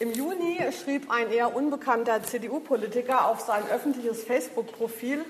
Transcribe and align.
Im 0.00 0.12
Juni 0.12 0.58
schrieb 0.72 1.08
ein 1.08 1.30
eher 1.30 1.54
unbekannter 1.54 2.20
CDU-Politiker 2.20 3.28
auf 3.28 3.40
sein 3.40 3.62
öffentliches 3.70 4.24
Facebook-Profil, 4.24 5.24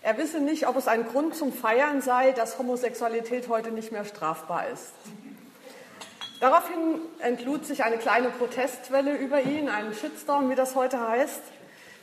er 0.00 0.16
wisse 0.16 0.40
nicht, 0.40 0.66
ob 0.66 0.76
es 0.76 0.88
ein 0.88 1.06
Grund 1.06 1.34
zum 1.34 1.52
Feiern 1.52 2.00
sei, 2.00 2.32
dass 2.32 2.58
Homosexualität 2.58 3.48
heute 3.48 3.70
nicht 3.70 3.92
mehr 3.92 4.06
strafbar 4.06 4.68
ist. 4.68 4.92
Daraufhin 6.40 7.00
entlud 7.18 7.66
sich 7.66 7.84
eine 7.84 7.98
kleine 7.98 8.30
Protestwelle 8.30 9.14
über 9.16 9.42
ihn, 9.42 9.68
ein 9.68 9.92
Shitstorm, 9.92 10.48
wie 10.48 10.54
das 10.54 10.74
heute 10.74 11.06
heißt. 11.06 11.42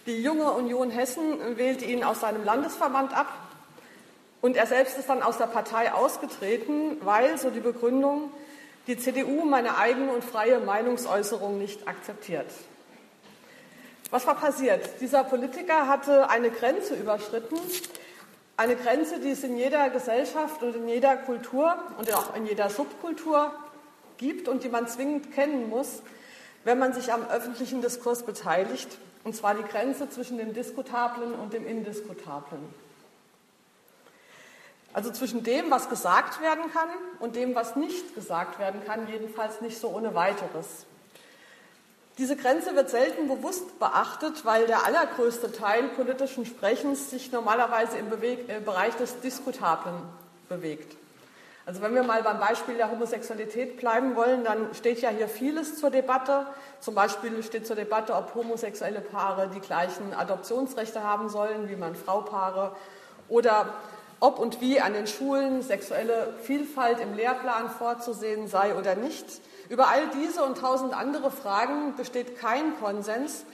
Die 0.06 0.22
junge 0.22 0.52
Union 0.52 0.92
Hessen 0.92 1.58
wählte 1.58 1.86
ihn 1.86 2.04
aus 2.04 2.20
seinem 2.20 2.44
Landesverband 2.44 3.18
ab 3.18 3.34
und 4.42 4.56
er 4.56 4.68
selbst 4.68 5.00
ist 5.00 5.10
dann 5.10 5.24
aus 5.24 5.40
der 5.40 5.48
Partei 5.48 5.92
ausgetreten, 5.92 6.98
weil, 7.02 7.40
so 7.40 7.50
die 7.50 7.62
Begründung, 7.62 8.30
die 8.88 8.98
CDU 8.98 9.46
meine 9.46 9.78
eigene 9.78 10.12
und 10.12 10.24
freie 10.24 10.60
Meinungsäußerung 10.60 11.58
nicht 11.58 11.88
akzeptiert. 11.88 12.48
Was 14.12 14.28
war 14.28 14.36
passiert? 14.36 15.02
Dieser 15.02 15.24
Politiker 15.24 15.88
hatte 15.88 16.30
eine 16.30 16.52
Grenze 16.52 16.96
überschritten, 16.96 17.58
eine 18.58 18.76
Grenze, 18.76 19.20
die 19.20 19.32
es 19.32 19.44
in 19.44 19.58
jeder 19.58 19.90
Gesellschaft 19.90 20.64
und 20.64 20.76
in 20.76 20.88
jeder 20.88 21.18
Kultur 21.18 21.76
und 21.98 22.14
auch 22.14 22.36
in 22.36 22.46
jeder 22.46 22.70
Subkultur 22.70 23.52
gibt 24.18 24.48
und 24.48 24.64
die 24.64 24.70
man 24.70 24.88
zwingend 24.88 25.34
kennen 25.34 25.70
muss, 25.70 26.02
wenn 26.64 26.80
man 26.80 26.94
sich 26.94 27.12
am 27.12 27.28
öffentlichen 27.28 27.82
Diskurs 27.82 28.24
beteiligt, 28.24 28.98
und 29.24 29.36
zwar 29.36 29.56
die 29.56 29.64
Grenze 29.64 30.10
zwischen 30.10 30.38
dem 30.38 30.54
Diskutablen 30.54 31.34
und 31.34 31.54
dem 31.54 31.66
Indiskutablen. 31.66 32.85
Also 34.96 35.12
zwischen 35.12 35.44
dem, 35.44 35.70
was 35.72 35.90
gesagt 35.90 36.42
werden 36.42 36.72
kann 36.72 36.88
und 37.20 37.36
dem, 37.36 37.54
was 37.54 37.76
nicht 37.76 38.16
gesagt 38.16 38.60
werden 38.60 38.82
kann, 38.86 39.10
jedenfalls 39.10 39.60
nicht 39.60 39.78
so 39.78 39.90
ohne 39.90 40.16
weiteres. 40.16 40.86
Diese 42.18 42.38
Grenze 42.38 42.78
wird 42.78 42.90
selten 42.90 43.28
bewusst 43.28 43.78
beachtet, 43.78 44.46
weil 44.46 44.68
der 44.68 44.86
allergrößte 44.86 45.52
Teil 45.52 45.90
politischen 45.90 46.46
Sprechens 46.46 47.10
sich 47.10 47.34
normalerweise 47.34 47.98
im 47.98 48.10
Beweg 48.10 48.48
äh, 48.48 48.62
Bereich 48.62 48.96
des 48.96 49.20
Diskutablen 49.20 49.96
bewegt. 50.48 50.96
Also 51.66 51.82
wenn 51.82 51.94
wir 51.94 52.04
mal 52.04 52.24
beim 52.24 52.40
Beispiel 52.40 52.78
der 52.78 52.90
Homosexualität 52.90 53.76
bleiben 53.76 54.16
wollen, 54.16 54.46
dann 54.46 54.74
steht 54.76 55.02
ja 55.02 55.10
hier 55.10 55.28
vieles 55.28 55.78
zur 55.78 55.90
Debatte. 55.90 56.46
Zum 56.80 56.96
Beispiel 56.96 57.44
steht 57.44 57.68
zur 57.68 57.76
Debatte, 57.76 58.16
ob 58.16 58.34
homosexuelle 58.34 59.02
Paare 59.02 59.50
die 59.54 59.60
gleichen 59.60 60.14
Adoptionsrechte 60.14 61.04
haben 61.04 61.28
sollen 61.28 61.68
wie 61.68 61.76
Mann-Frau-Paare 61.76 62.74
oder 63.28 63.74
ob 64.26 64.40
und 64.40 64.60
wie 64.60 64.82
an 64.82 64.94
den 64.94 65.06
Schulen 65.06 65.62
sexuelle 65.62 66.34
Vielfalt 66.42 67.00
im 67.00 67.14
Lehrplan 67.14 67.70
vorzusehen 67.70 68.48
sei 68.48 68.74
oder 68.74 68.96
nicht. 68.96 69.26
Über 69.70 69.90
all 69.90 70.08
diese 70.20 70.44
und 70.44 70.58
tausend 70.58 70.96
andere 70.96 71.30
Fragen 71.30 71.96
besteht 71.96 72.40
kein 72.40 72.76
Konsens. 72.80 73.46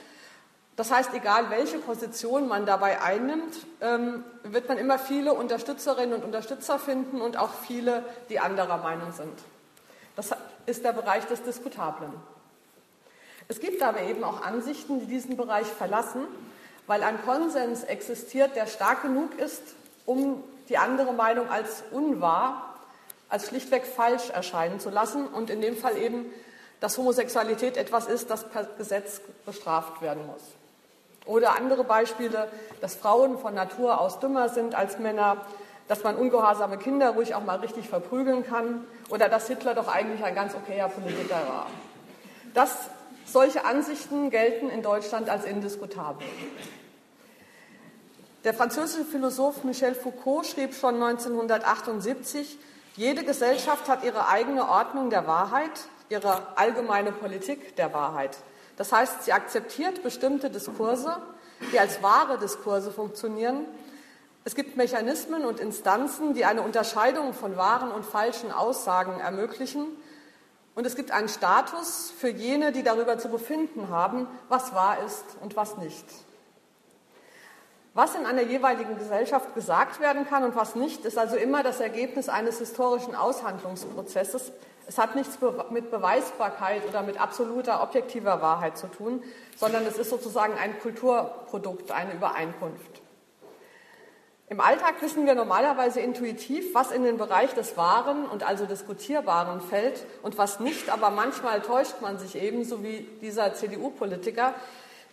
Das 0.76 0.90
heißt, 0.90 1.10
egal 1.12 1.50
welche 1.50 1.76
Position 1.76 2.48
man 2.48 2.64
dabei 2.64 3.02
einnimmt, 3.02 3.54
ähm, 3.82 4.24
wird 4.44 4.66
man 4.68 4.78
immer 4.78 4.98
viele 4.98 5.34
Unterstützerinnen 5.34 6.14
und 6.14 6.24
Unterstützer 6.24 6.78
finden 6.78 7.20
und 7.20 7.36
auch 7.36 7.52
viele, 7.66 8.02
die 8.30 8.40
anderer 8.40 8.78
Meinung 8.78 9.12
sind. 9.12 9.38
Das 10.16 10.30
ist 10.64 10.84
der 10.86 10.92
Bereich 10.92 11.26
des 11.26 11.42
Diskutablen. 11.42 12.12
Es 13.48 13.60
gibt 13.60 13.82
aber 13.82 14.00
eben 14.00 14.24
auch 14.24 14.40
Ansichten, 14.40 15.00
die 15.00 15.06
diesen 15.06 15.36
Bereich 15.36 15.66
verlassen, 15.66 16.22
weil 16.86 17.02
ein 17.02 17.22
Konsens 17.22 17.84
existiert, 17.84 18.56
der 18.56 18.66
stark 18.66 19.02
genug 19.02 19.38
ist, 19.38 19.62
um 20.06 20.42
die 20.68 20.78
andere 20.78 21.12
Meinung 21.12 21.48
als 21.48 21.82
unwahr, 21.90 22.74
als 23.28 23.48
schlichtweg 23.48 23.86
falsch 23.86 24.30
erscheinen 24.30 24.80
zu 24.80 24.90
lassen 24.90 25.26
und 25.26 25.50
in 25.50 25.60
dem 25.60 25.76
Fall 25.76 25.96
eben, 25.96 26.26
dass 26.80 26.98
Homosexualität 26.98 27.76
etwas 27.76 28.06
ist, 28.06 28.28
das 28.30 28.48
per 28.48 28.64
Gesetz 28.64 29.20
bestraft 29.46 30.02
werden 30.02 30.26
muss. 30.26 30.42
Oder 31.24 31.56
andere 31.56 31.84
Beispiele, 31.84 32.48
dass 32.80 32.96
Frauen 32.96 33.38
von 33.38 33.54
Natur 33.54 34.00
aus 34.00 34.18
dümmer 34.18 34.48
sind 34.48 34.74
als 34.74 34.98
Männer, 34.98 35.36
dass 35.88 36.02
man 36.02 36.16
ungehorsame 36.16 36.78
Kinder 36.78 37.10
ruhig 37.10 37.34
auch 37.34 37.44
mal 37.44 37.58
richtig 37.58 37.88
verprügeln 37.88 38.44
kann 38.44 38.84
oder 39.08 39.28
dass 39.28 39.46
Hitler 39.46 39.74
doch 39.74 39.88
eigentlich 39.88 40.24
ein 40.24 40.34
ganz 40.34 40.54
okayer 40.54 40.88
Politiker 40.88 41.40
war. 41.48 41.66
Das, 42.54 42.70
solche 43.24 43.64
Ansichten 43.64 44.30
gelten 44.30 44.68
in 44.68 44.82
Deutschland 44.82 45.28
als 45.28 45.44
indiskutabel. 45.44 46.26
Der 48.44 48.54
französische 48.54 49.04
Philosoph 49.04 49.62
Michel 49.62 49.94
Foucault 49.94 50.44
schrieb 50.44 50.74
schon 50.74 51.00
1978, 51.00 52.58
jede 52.96 53.24
Gesellschaft 53.24 53.88
hat 53.88 54.02
ihre 54.02 54.26
eigene 54.28 54.68
Ordnung 54.68 55.10
der 55.10 55.28
Wahrheit, 55.28 55.70
ihre 56.08 56.56
allgemeine 56.56 57.12
Politik 57.12 57.76
der 57.76 57.94
Wahrheit. 57.94 58.36
Das 58.76 58.90
heißt, 58.90 59.22
sie 59.22 59.32
akzeptiert 59.32 60.02
bestimmte 60.02 60.50
Diskurse, 60.50 61.22
die 61.72 61.78
als 61.78 62.02
wahre 62.02 62.36
Diskurse 62.36 62.90
funktionieren. 62.90 63.64
Es 64.44 64.56
gibt 64.56 64.76
Mechanismen 64.76 65.44
und 65.44 65.60
Instanzen, 65.60 66.34
die 66.34 66.44
eine 66.44 66.62
Unterscheidung 66.62 67.34
von 67.34 67.56
wahren 67.56 67.92
und 67.92 68.04
falschen 68.04 68.50
Aussagen 68.50 69.20
ermöglichen. 69.20 69.86
Und 70.74 70.84
es 70.84 70.96
gibt 70.96 71.12
einen 71.12 71.28
Status 71.28 72.12
für 72.18 72.30
jene, 72.30 72.72
die 72.72 72.82
darüber 72.82 73.18
zu 73.18 73.28
befinden 73.28 73.88
haben, 73.88 74.26
was 74.48 74.74
wahr 74.74 74.98
ist 75.06 75.24
und 75.40 75.54
was 75.54 75.76
nicht. 75.76 76.06
Was 77.94 78.14
in 78.14 78.24
einer 78.24 78.42
jeweiligen 78.42 78.96
Gesellschaft 78.96 79.54
gesagt 79.54 80.00
werden 80.00 80.26
kann 80.26 80.44
und 80.44 80.56
was 80.56 80.74
nicht, 80.74 81.04
ist 81.04 81.18
also 81.18 81.36
immer 81.36 81.62
das 81.62 81.78
Ergebnis 81.78 82.30
eines 82.30 82.58
historischen 82.58 83.14
Aushandlungsprozesses. 83.14 84.52
Es 84.86 84.96
hat 84.96 85.14
nichts 85.14 85.38
mit 85.70 85.90
Beweisbarkeit 85.90 86.88
oder 86.88 87.02
mit 87.02 87.20
absoluter 87.20 87.82
objektiver 87.82 88.40
Wahrheit 88.40 88.78
zu 88.78 88.86
tun, 88.86 89.22
sondern 89.56 89.86
es 89.86 89.98
ist 89.98 90.08
sozusagen 90.08 90.54
ein 90.54 90.78
Kulturprodukt, 90.80 91.92
eine 91.92 92.14
Übereinkunft. 92.14 93.02
Im 94.48 94.60
Alltag 94.60 95.00
wissen 95.00 95.26
wir 95.26 95.34
normalerweise 95.34 96.00
intuitiv, 96.00 96.74
was 96.74 96.92
in 96.92 97.04
den 97.04 97.16
Bereich 97.16 97.54
des 97.54 97.76
Wahren 97.76 98.26
und 98.26 98.42
also 98.42 98.66
Diskutierbaren 98.66 99.60
fällt 99.60 100.04
und 100.22 100.36
was 100.36 100.60
nicht, 100.60 100.90
aber 100.90 101.10
manchmal 101.10 101.60
täuscht 101.60 102.00
man 102.00 102.18
sich 102.18 102.36
ebenso 102.36 102.82
wie 102.82 103.06
dieser 103.20 103.54
CDU-Politiker, 103.54 104.54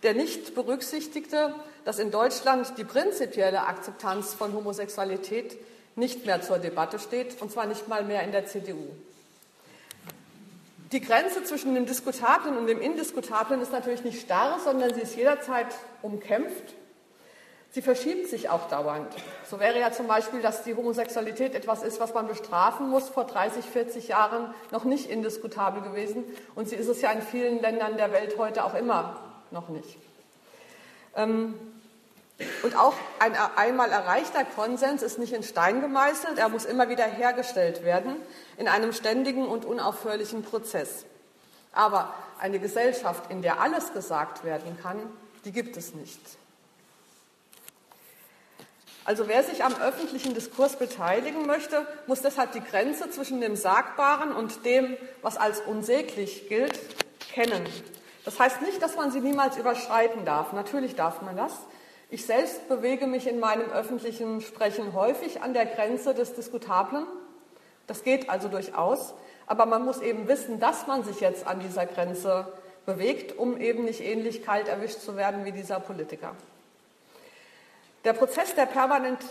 der 0.04 0.14
nicht 0.14 0.56
berücksichtigte, 0.56 1.54
dass 1.86 2.00
in 2.00 2.12
Deutschland 2.12 2.78
die 2.78 2.84
prinzipielle 2.84 3.68
Akzeptanz 3.68 4.34
von 4.34 4.54
Homosexualität 4.54 5.58
nicht 5.96 6.26
mehr 6.26 6.42
zur 6.42 6.60
Debatte 6.60 7.00
steht, 7.00 7.42
und 7.42 7.52
zwar 7.52 7.66
nicht 7.66 7.88
mal 7.88 8.04
mehr 8.04 8.24
in 8.24 8.32
der 8.32 8.46
CDU. 8.46 8.88
Die 10.92 11.02
Grenze 11.02 11.44
zwischen 11.44 11.76
dem 11.76 11.86
Diskutablen 11.86 12.58
und 12.58 12.68
dem 12.68 12.82
Indiskutablen 12.82 13.62
ist 13.62 13.72
natürlich 13.72 14.04
nicht 14.04 14.22
starr, 14.22 14.60
sondern 14.64 14.94
sie 14.94 15.02
ist 15.02 15.16
jederzeit 15.16 15.68
umkämpft. 16.02 16.74
Sie 17.72 17.84
verschiebt 17.84 18.28
sich 18.28 18.50
auch 18.50 18.68
dauernd. 18.70 19.14
So 19.48 19.60
wäre 19.60 19.80
ja 19.80 19.92
zum 19.92 20.08
Beispiel, 20.08 20.42
dass 20.42 20.64
die 20.64 20.74
Homosexualität 20.74 21.54
etwas 21.54 21.84
ist, 21.84 22.00
was 22.00 22.16
man 22.16 22.28
bestrafen 22.28 22.90
muss, 22.90 23.10
vor 23.10 23.26
30, 23.26 23.64
40 23.64 24.08
Jahren 24.08 24.52
noch 24.72 24.86
nicht 24.86 25.08
indiskutabel 25.08 25.84
gewesen. 25.84 26.24
Und 26.56 26.68
sie 26.68 26.76
ist 26.76 26.88
es 26.88 27.02
ja 27.02 27.12
in 27.12 27.22
vielen 27.22 27.62
Ländern 27.62 27.98
der 27.98 28.12
Welt 28.12 28.40
heute 28.40 28.64
auch 28.64 28.74
immer 28.74 29.29
noch 29.52 29.70
nicht. 29.70 29.98
Ähm, 31.16 31.56
und 32.64 32.78
auch 32.78 32.94
ein 33.20 33.36
einmal 33.36 33.92
erreichter 33.92 34.46
Konsens 34.46 35.02
ist 35.02 35.20
nicht 35.20 35.34
in 35.34 35.44
Stein 35.44 35.82
gemeißelt, 35.82 36.38
er 36.38 36.48
muss 36.48 36.64
immer 36.66 36.88
wieder 36.88 37.06
hergestellt 37.06 37.84
werden 37.84 38.16
in 38.58 38.68
einem 38.68 38.94
ständigen 38.94 39.46
und 39.46 39.66
unaufhörlichen 39.66 40.44
Prozess. 40.44 41.06
Aber 41.74 42.14
eine 42.40 42.60
Gesellschaft, 42.60 43.30
in 43.30 43.42
der 43.42 43.60
alles 43.60 43.92
gesagt 43.94 44.44
werden 44.46 44.78
kann, 44.82 44.98
die 45.44 45.52
gibt 45.52 45.76
es 45.76 45.94
nicht. 45.94 46.20
Also 49.04 49.28
wer 49.28 49.44
sich 49.44 49.64
am 49.64 49.74
öffentlichen 49.76 50.34
Diskurs 50.34 50.78
beteiligen 50.78 51.46
möchte, 51.46 51.86
muss 52.08 52.22
deshalb 52.22 52.52
die 52.52 52.64
Grenze 52.64 53.10
zwischen 53.10 53.42
dem 53.42 53.56
Sagbaren 53.56 54.34
und 54.34 54.66
dem, 54.66 54.96
was 55.22 55.36
als 55.36 55.62
unsäglich 55.62 56.48
gilt, 56.48 56.80
kennen. 57.34 57.66
Das 58.30 58.40
heißt 58.40 58.62
nicht, 58.62 58.80
dass 58.80 58.96
man 58.96 59.10
sie 59.10 59.22
niemals 59.22 59.58
überschreiten 59.58 60.24
darf. 60.24 60.54
Natürlich 60.54 60.94
darf 60.94 61.24
man 61.24 61.36
das. 61.36 61.52
Ich 62.12 62.28
selbst 62.28 62.70
bewege 62.70 63.08
mich 63.08 63.26
in 63.26 63.40
meinem 63.40 63.72
öffentlichen 63.72 64.42
Sprechen 64.42 64.94
häufig 64.94 65.42
an 65.42 65.56
der 65.56 65.66
Grenze 65.66 66.14
des 66.14 66.36
Diskutablen. 66.36 67.08
Das 67.88 68.04
geht 68.04 68.30
also 68.30 68.48
durchaus. 68.48 69.16
Aber 69.48 69.66
man 69.66 69.84
muss 69.84 70.00
eben 70.00 70.28
wissen, 70.28 70.60
dass 70.60 70.86
man 70.86 71.04
sich 71.04 71.22
jetzt 71.22 71.48
an 71.48 71.60
dieser 71.60 71.88
Grenze 71.88 72.54
bewegt, 72.86 73.36
um 73.36 73.60
eben 73.60 73.86
nicht 73.86 74.02
ähnlich 74.02 74.46
kalt 74.46 74.68
erwischt 74.68 75.00
zu 75.00 75.16
werden 75.16 75.44
wie 75.44 75.52
dieser 75.52 75.80
Politiker. 75.80 76.36
Der 78.06 78.14
Prozess 78.14 78.54
der 78.54 78.68
permanent 78.68 79.22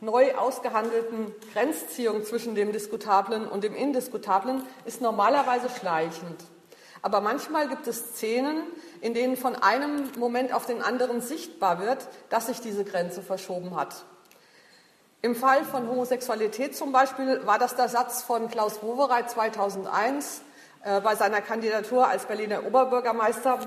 neu 0.00 0.34
ausgehandelten 0.34 1.32
Grenzziehung 1.52 2.24
zwischen 2.24 2.56
dem 2.56 2.72
Diskutablen 2.72 3.46
und 3.46 3.62
dem 3.62 3.76
Indiskutablen 3.76 4.64
ist 4.84 5.00
normalerweise 5.00 5.70
schleichend. 5.70 6.42
Aber 7.02 7.20
manchmal 7.20 7.68
gibt 7.68 7.88
es 7.88 8.14
Szenen, 8.14 8.62
in 9.00 9.12
denen 9.12 9.36
von 9.36 9.56
einem 9.56 10.08
Moment 10.16 10.54
auf 10.54 10.66
den 10.66 10.82
anderen 10.82 11.20
sichtbar 11.20 11.80
wird, 11.80 12.08
dass 12.30 12.46
sich 12.46 12.60
diese 12.60 12.84
Grenze 12.84 13.22
verschoben 13.22 13.74
hat. 13.74 14.04
Im 15.20 15.34
Fall 15.34 15.64
von 15.64 15.88
Homosexualität 15.88 16.76
zum 16.76 16.92
Beispiel 16.92 17.44
war 17.44 17.58
das 17.58 17.74
der 17.74 17.88
Satz 17.88 18.22
von 18.22 18.48
Klaus 18.48 18.82
Wowereit 18.82 19.30
2001, 19.30 20.42
äh, 20.84 21.00
bei 21.00 21.16
seiner 21.16 21.40
Kandidatur 21.40 22.08
als 22.08 22.24
Berliner 22.26 22.64
Oberbürgermeister, 22.64 23.58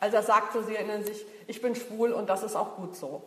als 0.00 0.14
er 0.14 0.22
sagte, 0.22 0.62
Sie 0.64 0.74
erinnern 0.74 1.04
sich, 1.04 1.26
ich 1.46 1.60
bin 1.60 1.74
schwul 1.74 2.12
und 2.12 2.28
das 2.28 2.42
ist 2.42 2.56
auch 2.56 2.76
gut 2.76 2.96
so. 2.96 3.22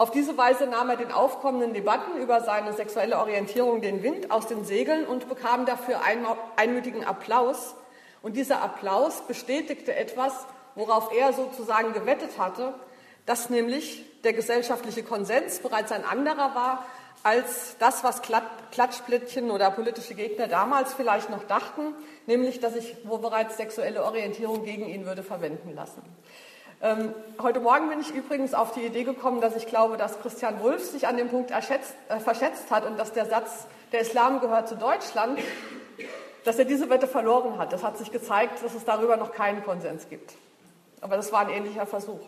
Auf 0.00 0.10
diese 0.10 0.38
Weise 0.38 0.66
nahm 0.66 0.88
er 0.88 0.96
den 0.96 1.12
aufkommenden 1.12 1.74
Debatten 1.74 2.18
über 2.18 2.40
seine 2.40 2.72
sexuelle 2.72 3.18
Orientierung 3.18 3.82
den 3.82 4.02
Wind 4.02 4.30
aus 4.30 4.46
den 4.46 4.64
Segeln 4.64 5.04
und 5.04 5.28
bekam 5.28 5.66
dafür 5.66 6.00
einmütigen 6.56 7.04
Applaus. 7.04 7.74
Und 8.22 8.34
dieser 8.34 8.62
Applaus 8.62 9.20
bestätigte 9.28 9.94
etwas, 9.94 10.32
worauf 10.74 11.12
er 11.14 11.34
sozusagen 11.34 11.92
gewettet 11.92 12.38
hatte, 12.38 12.72
dass 13.26 13.50
nämlich 13.50 14.02
der 14.24 14.32
gesellschaftliche 14.32 15.02
Konsens 15.02 15.58
bereits 15.58 15.92
ein 15.92 16.06
anderer 16.06 16.54
war 16.54 16.86
als 17.22 17.76
das, 17.78 18.02
was 18.02 18.22
Klatschblättchen 18.22 19.50
oder 19.50 19.70
politische 19.70 20.14
Gegner 20.14 20.48
damals 20.48 20.94
vielleicht 20.94 21.28
noch 21.28 21.44
dachten, 21.44 21.94
nämlich, 22.24 22.58
dass 22.58 22.74
ich 22.74 22.96
wo 23.04 23.18
bereits 23.18 23.58
sexuelle 23.58 24.02
Orientierung 24.02 24.64
gegen 24.64 24.88
ihn 24.88 25.04
würde 25.04 25.22
verwenden 25.22 25.74
lassen. 25.74 26.00
Ähm, 26.82 27.14
heute 27.42 27.60
Morgen 27.60 27.90
bin 27.90 28.00
ich 28.00 28.14
übrigens 28.14 28.54
auf 28.54 28.72
die 28.72 28.80
Idee 28.80 29.04
gekommen, 29.04 29.42
dass 29.42 29.54
ich 29.54 29.66
glaube, 29.66 29.98
dass 29.98 30.18
Christian 30.22 30.60
Wulff 30.62 30.90
sich 30.90 31.06
an 31.06 31.18
dem 31.18 31.28
Punkt 31.28 31.50
äh, 31.50 32.20
verschätzt 32.20 32.70
hat 32.70 32.86
und 32.86 32.98
dass 32.98 33.12
der 33.12 33.26
Satz, 33.26 33.66
der 33.92 34.00
Islam 34.00 34.40
gehört 34.40 34.66
zu 34.66 34.76
Deutschland, 34.76 35.38
dass 36.46 36.58
er 36.58 36.64
diese 36.64 36.88
Wette 36.88 37.06
verloren 37.06 37.58
hat. 37.58 37.74
Das 37.74 37.82
hat 37.82 37.98
sich 37.98 38.10
gezeigt, 38.10 38.64
dass 38.64 38.74
es 38.74 38.86
darüber 38.86 39.18
noch 39.18 39.32
keinen 39.32 39.62
Konsens 39.62 40.08
gibt. 40.08 40.32
Aber 41.02 41.16
das 41.16 41.30
war 41.32 41.40
ein 41.40 41.50
ähnlicher 41.50 41.84
Versuch. 41.84 42.20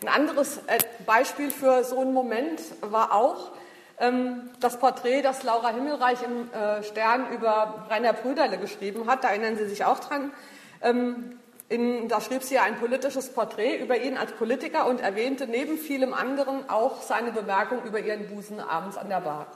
Ein 0.00 0.08
anderes 0.08 0.56
äh, 0.68 0.78
Beispiel 1.04 1.50
für 1.50 1.84
so 1.84 2.00
einen 2.00 2.14
Moment 2.14 2.62
war 2.80 3.12
auch 3.12 3.52
ähm, 3.98 4.48
das 4.58 4.78
Porträt, 4.78 5.20
das 5.20 5.42
Laura 5.42 5.68
Himmelreich 5.68 6.22
im 6.22 6.50
äh, 6.50 6.82
Stern 6.82 7.30
über 7.30 7.86
Rainer 7.90 8.14
Brüderle 8.14 8.56
geschrieben 8.56 9.06
hat. 9.06 9.22
Da 9.22 9.28
erinnern 9.28 9.58
Sie 9.58 9.68
sich 9.68 9.84
auch 9.84 9.98
dran. 9.98 10.32
Ähm, 10.80 11.38
in, 11.68 12.08
da 12.08 12.20
schrieb 12.20 12.42
sie 12.42 12.54
ja 12.54 12.62
ein 12.62 12.78
politisches 12.78 13.32
Porträt 13.32 13.76
über 13.76 13.96
ihn 13.96 14.16
als 14.16 14.32
Politiker 14.32 14.86
und 14.86 15.00
erwähnte 15.00 15.46
neben 15.46 15.78
vielem 15.78 16.14
anderen 16.14 16.68
auch 16.70 17.02
seine 17.02 17.32
Bemerkung 17.32 17.82
über 17.84 17.98
ihren 17.98 18.28
Busen 18.28 18.60
abends 18.60 18.96
an 18.96 19.08
der 19.08 19.20
Bar. 19.20 19.48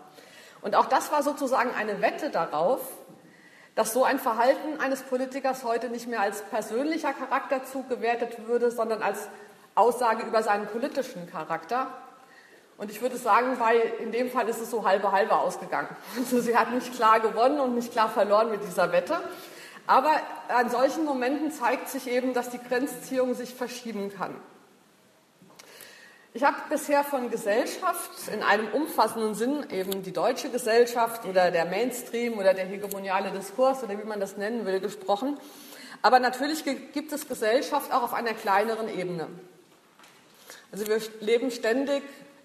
Und 0.63 0.75
auch 0.75 0.87
das 0.87 1.13
war 1.13 1.23
sozusagen 1.23 1.71
eine 1.75 2.03
Wette 2.03 2.31
darauf, 2.31 2.81
dass 3.77 3.93
so 3.93 4.05
ein 4.05 4.19
Verhalten 4.19 4.81
eines 4.81 5.03
Politikers 5.03 5.65
heute 5.65 5.89
nicht 5.89 6.09
mehr 6.09 6.21
als 6.21 6.43
persönlicher 6.43 7.13
Charakterzug 7.13 7.89
gewertet 7.89 8.47
würde, 8.47 8.71
sondern 8.71 9.03
als 9.03 9.29
Aussage 9.75 10.27
über 10.27 10.43
seinen 10.43 10.67
politischen 10.67 11.31
Charakter. 11.31 11.87
Und 12.77 12.91
ich 12.91 13.01
würde 13.01 13.17
sagen, 13.17 13.57
bei, 13.59 13.77
in 13.77 14.11
dem 14.11 14.31
Fall 14.31 14.49
ist 14.49 14.61
es 14.61 14.71
so 14.71 14.85
halbe 14.85 15.13
halbe 15.13 15.37
ausgegangen. 15.37 15.89
Also 16.19 16.41
sie 16.41 16.57
hat 16.57 16.73
nicht 16.73 16.93
klar 16.95 17.21
gewonnen 17.21 17.61
und 17.61 17.75
nicht 17.75 17.93
klar 17.93 18.09
verloren 18.09 18.51
mit 18.51 18.65
dieser 18.65 18.91
Wette. 18.91 19.21
Aber 19.91 20.21
an 20.47 20.71
solchen 20.71 21.05
Momenten 21.05 21.51
zeigt 21.51 21.89
sich 21.89 22.07
eben, 22.07 22.33
dass 22.33 22.49
die 22.51 22.61
Grenzziehung 22.63 23.35
sich 23.35 23.53
verschieben 23.53 24.13
kann. 24.17 24.37
Ich 26.33 26.45
habe 26.45 26.59
bisher 26.69 27.03
von 27.03 27.29
Gesellschaft 27.29 28.29
in 28.33 28.45
einem 28.45 28.69
umfassenden 28.69 29.35
Sinn, 29.35 29.67
eben 29.69 30.05
die 30.05 30.13
deutsche 30.13 30.49
Gesellschaft 30.49 31.25
oder 31.25 31.51
der 31.51 31.65
Mainstream 31.65 32.39
oder 32.39 32.55
der 32.55 32.67
hegemoniale 32.67 33.33
Diskurs 33.33 33.83
oder 33.83 33.99
wie 33.99 34.05
man 34.05 34.21
das 34.21 34.37
nennen 34.37 34.65
will, 34.65 34.79
gesprochen. 34.79 35.37
Aber 36.03 36.21
natürlich 36.21 36.63
gibt 36.93 37.11
es 37.11 37.27
Gesellschaft 37.27 37.93
auch 37.93 38.05
auf 38.05 38.15
einer 38.15 38.35
kleineren 38.35 38.89
Ebene. 38.97 39.27
Also 40.71 40.87
wir 40.87 41.01
leben 41.19 41.51
ständig 41.51 42.05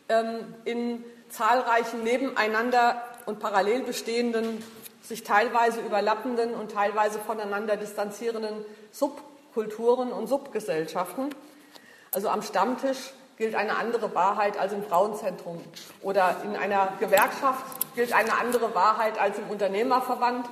ähm, 0.10 0.56
in 0.64 1.06
zahlreichen 1.30 2.02
nebeneinander 2.02 3.04
und 3.28 3.38
parallel 3.38 3.84
bestehenden 3.84 4.64
sich 5.08 5.24
teilweise 5.24 5.82
überlappenden 5.82 6.54
und 6.54 6.72
teilweise 6.72 7.20
voneinander 7.20 7.78
distanzierenden 7.78 8.66
Subkulturen 8.92 10.12
und 10.12 10.28
Subgesellschaften. 10.28 11.34
Also 12.12 12.30
am 12.30 12.42
Stammtisch 12.42 13.14
gilt 13.38 13.56
eine 13.56 13.78
andere 13.78 14.16
Wahrheit 14.16 14.58
als 14.58 14.74
im 14.74 14.84
Frauenzentrum 14.84 15.62
oder 16.02 16.38
in 16.44 16.56
einer 16.56 16.94
Gewerkschaft 17.00 17.64
gilt 17.96 18.14
eine 18.14 18.38
andere 18.38 18.74
Wahrheit 18.74 19.20
als 19.20 19.38
im 19.38 19.50
Unternehmerverband. 19.50 20.48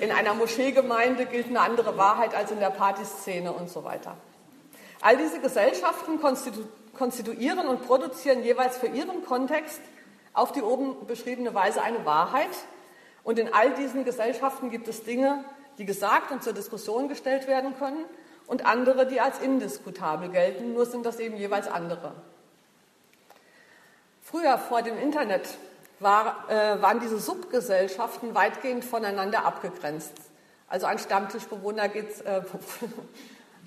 In 0.00 0.12
einer 0.12 0.34
Moscheegemeinde 0.34 1.24
gilt 1.24 1.46
eine 1.46 1.60
andere 1.60 1.96
Wahrheit 1.96 2.34
als 2.34 2.50
in 2.50 2.60
der 2.60 2.70
Partyszene 2.70 3.52
und 3.52 3.70
so 3.70 3.82
weiter. 3.84 4.16
All 5.00 5.16
diese 5.16 5.40
Gesellschaften 5.40 6.20
konstitu 6.20 6.60
konstituieren 6.92 7.66
und 7.66 7.86
produzieren 7.86 8.42
jeweils 8.42 8.76
für 8.76 8.88
ihren 8.88 9.24
Kontext 9.24 9.80
auf 10.34 10.52
die 10.52 10.60
oben 10.60 11.06
beschriebene 11.06 11.54
Weise 11.54 11.80
eine 11.80 12.04
Wahrheit, 12.04 12.50
und 13.22 13.38
in 13.38 13.52
all 13.52 13.72
diesen 13.74 14.04
Gesellschaften 14.04 14.70
gibt 14.70 14.88
es 14.88 15.04
Dinge, 15.04 15.44
die 15.78 15.84
gesagt 15.84 16.30
und 16.30 16.42
zur 16.42 16.52
Diskussion 16.52 17.08
gestellt 17.08 17.46
werden 17.46 17.76
können 17.78 18.04
und 18.46 18.66
andere, 18.66 19.06
die 19.06 19.20
als 19.20 19.38
indiskutabel 19.38 20.28
gelten, 20.28 20.72
nur 20.72 20.86
sind 20.86 21.06
das 21.06 21.20
eben 21.20 21.36
jeweils 21.36 21.68
andere. 21.68 22.12
Früher 24.22 24.58
vor 24.58 24.82
dem 24.82 24.98
Internet 24.98 25.48
war, 25.98 26.48
äh, 26.48 26.80
waren 26.82 27.00
diese 27.00 27.18
Subgesellschaften 27.18 28.34
weitgehend 28.34 28.84
voneinander 28.84 29.44
abgegrenzt. 29.44 30.12
Also 30.68 30.86
ein 30.86 30.98
Stammtischbewohner 30.98 31.88
geht. 31.88 32.24
Äh, 32.24 32.42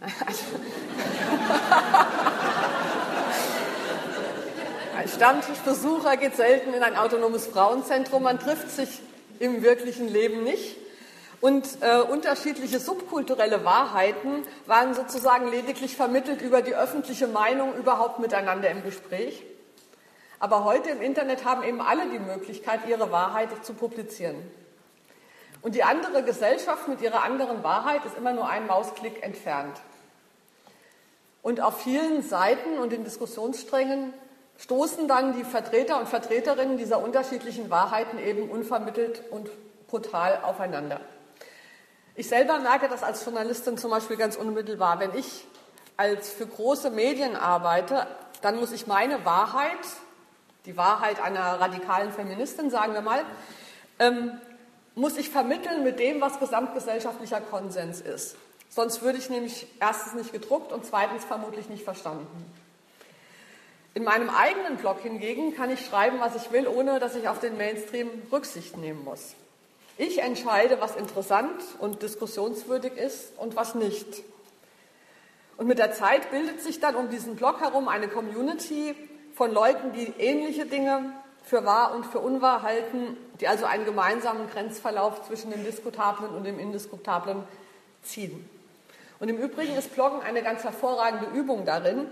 ein 4.97 5.07
Stammtischbesucher 5.07 6.17
geht 6.17 6.35
selten 6.35 6.73
in 6.73 6.83
ein 6.83 6.97
autonomes 6.97 7.47
Frauenzentrum. 7.47 8.23
Man 8.23 8.37
trifft 8.39 8.69
sich 8.71 8.99
im 9.43 9.61
wirklichen 9.61 10.07
Leben 10.07 10.43
nicht. 10.43 10.77
Und 11.41 11.67
äh, 11.81 11.99
unterschiedliche 11.99 12.79
subkulturelle 12.79 13.65
Wahrheiten 13.65 14.43
waren 14.65 14.93
sozusagen 14.93 15.51
lediglich 15.51 15.97
vermittelt 15.97 16.41
über 16.41 16.61
die 16.61 16.73
öffentliche 16.73 17.27
Meinung 17.27 17.75
überhaupt 17.75 18.19
miteinander 18.19 18.69
im 18.69 18.81
Gespräch. 18.83 19.43
Aber 20.39 20.63
heute 20.63 20.91
im 20.91 21.01
Internet 21.01 21.43
haben 21.43 21.63
eben 21.63 21.81
alle 21.81 22.09
die 22.09 22.19
Möglichkeit, 22.19 22.87
ihre 22.87 23.11
Wahrheit 23.11 23.49
zu 23.65 23.73
publizieren. 23.73 24.37
Und 25.61 25.75
die 25.75 25.83
andere 25.83 26.23
Gesellschaft 26.23 26.87
mit 26.87 27.01
ihrer 27.01 27.23
anderen 27.23 27.63
Wahrheit 27.63 28.05
ist 28.05 28.17
immer 28.17 28.31
nur 28.31 28.47
ein 28.47 28.65
Mausklick 28.65 29.23
entfernt. 29.23 29.81
Und 31.41 31.59
auf 31.59 31.81
vielen 31.81 32.21
Seiten 32.21 32.77
und 32.77 32.93
in 32.93 33.03
Diskussionssträngen 33.03 34.13
stoßen 34.59 35.07
dann 35.07 35.35
die 35.35 35.43
Vertreter 35.43 35.99
und 35.99 36.07
Vertreterinnen 36.07 36.77
dieser 36.77 37.03
unterschiedlichen 37.03 37.69
Wahrheiten 37.69 38.19
eben 38.19 38.49
unvermittelt 38.49 39.23
und 39.31 39.49
brutal 39.87 40.39
aufeinander. 40.43 41.01
Ich 42.15 42.29
selber 42.29 42.59
merke 42.59 42.87
das 42.87 43.03
als 43.03 43.25
Journalistin 43.25 43.77
zum 43.77 43.91
Beispiel 43.91 44.17
ganz 44.17 44.35
unmittelbar. 44.35 44.99
Wenn 44.99 45.15
ich 45.15 45.45
als 45.97 46.29
für 46.31 46.45
große 46.45 46.91
Medien 46.91 47.35
arbeite, 47.35 48.07
dann 48.41 48.57
muss 48.57 48.71
ich 48.71 48.87
meine 48.87 49.25
Wahrheit, 49.25 49.79
die 50.65 50.77
Wahrheit 50.77 51.21
einer 51.21 51.59
radikalen 51.59 52.11
Feministin, 52.11 52.69
sagen 52.69 52.93
wir 52.93 53.01
mal, 53.01 53.23
ähm, 53.99 54.39
muss 54.95 55.17
ich 55.17 55.29
vermitteln 55.29 55.83
mit 55.83 55.99
dem, 55.99 56.21
was 56.21 56.39
gesamtgesellschaftlicher 56.39 57.41
Konsens 57.41 57.99
ist. 58.01 58.35
Sonst 58.69 59.01
würde 59.01 59.17
ich 59.17 59.29
nämlich 59.29 59.67
erstens 59.79 60.13
nicht 60.13 60.31
gedruckt 60.31 60.71
und 60.71 60.85
zweitens 60.85 61.25
vermutlich 61.25 61.69
nicht 61.69 61.83
verstanden. 61.83 62.27
In 63.95 64.03
meinem 64.03 64.29
eigenen 64.29 64.77
Blog 64.77 65.01
hingegen 65.01 65.55
kann 65.55 65.69
ich 65.69 65.85
schreiben, 65.85 66.19
was 66.19 66.35
ich 66.35 66.51
will, 66.51 66.67
ohne 66.67 66.99
dass 66.99 67.15
ich 67.15 67.27
auf 67.27 67.39
den 67.39 67.57
Mainstream 67.57 68.09
Rücksicht 68.31 68.75
nehmen 68.77 69.03
muss. 69.03 69.35
Ich 69.97 70.19
entscheide, 70.19 70.81
was 70.81 70.95
interessant 70.95 71.61
und 71.79 72.01
diskussionswürdig 72.01 72.97
ist 72.97 73.37
und 73.37 73.55
was 73.55 73.75
nicht. 73.75 74.23
Und 75.57 75.67
mit 75.67 75.77
der 75.77 75.93
Zeit 75.93 76.31
bildet 76.31 76.61
sich 76.61 76.79
dann 76.79 76.95
um 76.95 77.09
diesen 77.11 77.35
Blog 77.35 77.61
herum 77.61 77.87
eine 77.87 78.07
Community 78.07 78.95
von 79.35 79.53
Leuten, 79.53 79.93
die 79.93 80.11
ähnliche 80.17 80.65
Dinge 80.65 81.13
für 81.43 81.63
wahr 81.63 81.93
und 81.93 82.05
für 82.07 82.19
unwahr 82.19 82.63
halten, 82.63 83.15
die 83.39 83.47
also 83.47 83.65
einen 83.65 83.85
gemeinsamen 83.85 84.49
Grenzverlauf 84.49 85.27
zwischen 85.27 85.51
dem 85.51 85.63
Diskutablen 85.63 86.31
und 86.31 86.45
dem 86.45 86.57
Indiskutablen 86.57 87.43
ziehen. 88.01 88.49
Und 89.19 89.29
im 89.29 89.37
Übrigen 89.37 89.75
ist 89.75 89.93
Bloggen 89.93 90.21
eine 90.21 90.41
ganz 90.41 90.63
hervorragende 90.63 91.27
Übung 91.37 91.65
darin, 91.65 92.07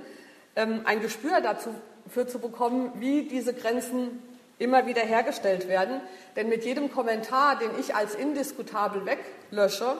ein 0.55 1.01
Gespür 1.01 1.41
dafür 1.41 2.27
zu 2.27 2.39
bekommen, 2.39 2.91
wie 2.95 3.23
diese 3.23 3.53
Grenzen 3.53 4.21
immer 4.59 4.85
wieder 4.85 5.01
hergestellt 5.01 5.67
werden. 5.67 6.01
Denn 6.35 6.49
mit 6.49 6.63
jedem 6.63 6.91
Kommentar, 6.91 7.57
den 7.57 7.71
ich 7.79 7.95
als 7.95 8.15
indiskutabel 8.15 9.05
weglösche, 9.05 9.95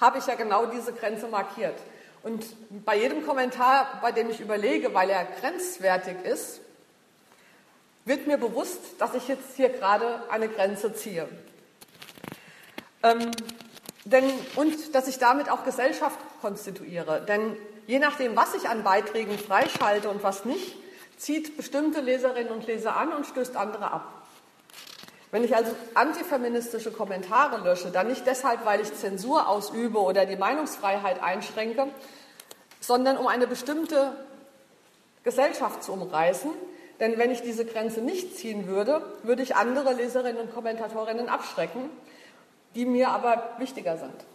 habe 0.00 0.18
ich 0.18 0.26
ja 0.26 0.34
genau 0.34 0.66
diese 0.66 0.92
Grenze 0.92 1.28
markiert. 1.28 1.76
Und 2.22 2.44
bei 2.84 2.96
jedem 2.96 3.26
Kommentar, 3.26 3.98
bei 4.00 4.12
dem 4.12 4.30
ich 4.30 4.40
überlege, 4.40 4.94
weil 4.94 5.10
er 5.10 5.24
grenzwertig 5.40 6.16
ist, 6.24 6.60
wird 8.04 8.26
mir 8.26 8.36
bewusst, 8.36 8.80
dass 8.98 9.14
ich 9.14 9.28
jetzt 9.28 9.56
hier 9.56 9.68
gerade 9.68 10.22
eine 10.30 10.48
Grenze 10.48 10.92
ziehe. 10.94 11.28
Ähm, 13.02 13.30
denn, 14.04 14.24
und 14.56 14.94
dass 14.94 15.06
ich 15.06 15.18
damit 15.18 15.50
auch 15.50 15.64
Gesellschaft 15.64 16.18
konstituiere. 16.40 17.24
Denn 17.26 17.56
je 17.92 17.98
nachdem, 17.98 18.34
was 18.34 18.54
ich 18.54 18.70
an 18.70 18.84
Beiträgen 18.84 19.38
freischalte 19.38 20.08
und 20.08 20.22
was 20.22 20.46
nicht, 20.46 20.78
zieht 21.18 21.58
bestimmte 21.58 22.00
Leserinnen 22.00 22.50
und 22.50 22.66
Leser 22.66 22.96
an 22.96 23.12
und 23.12 23.26
stößt 23.26 23.54
andere 23.54 23.90
ab. 23.90 24.22
Wenn 25.30 25.44
ich 25.44 25.54
also 25.54 25.72
antifeministische 25.92 26.90
Kommentare 26.90 27.62
lösche, 27.62 27.90
dann 27.90 28.08
nicht 28.08 28.26
deshalb, 28.26 28.64
weil 28.64 28.80
ich 28.80 28.94
Zensur 28.94 29.46
ausübe 29.46 29.98
oder 29.98 30.24
die 30.24 30.36
Meinungsfreiheit 30.36 31.22
einschränke, 31.22 31.88
sondern 32.80 33.18
um 33.18 33.26
eine 33.26 33.46
bestimmte 33.46 34.16
Gesellschaft 35.22 35.82
zu 35.82 35.92
umreißen. 35.92 36.50
Denn 36.98 37.18
wenn 37.18 37.30
ich 37.30 37.42
diese 37.42 37.66
Grenze 37.66 38.00
nicht 38.00 38.38
ziehen 38.38 38.68
würde, 38.68 39.02
würde 39.22 39.42
ich 39.42 39.54
andere 39.54 39.92
Leserinnen 39.92 40.40
und 40.40 40.54
Kommentatorinnen 40.54 41.28
abschrecken, 41.28 41.90
die 42.74 42.86
mir 42.86 43.10
aber 43.10 43.50
wichtiger 43.58 43.98
sind. 43.98 44.31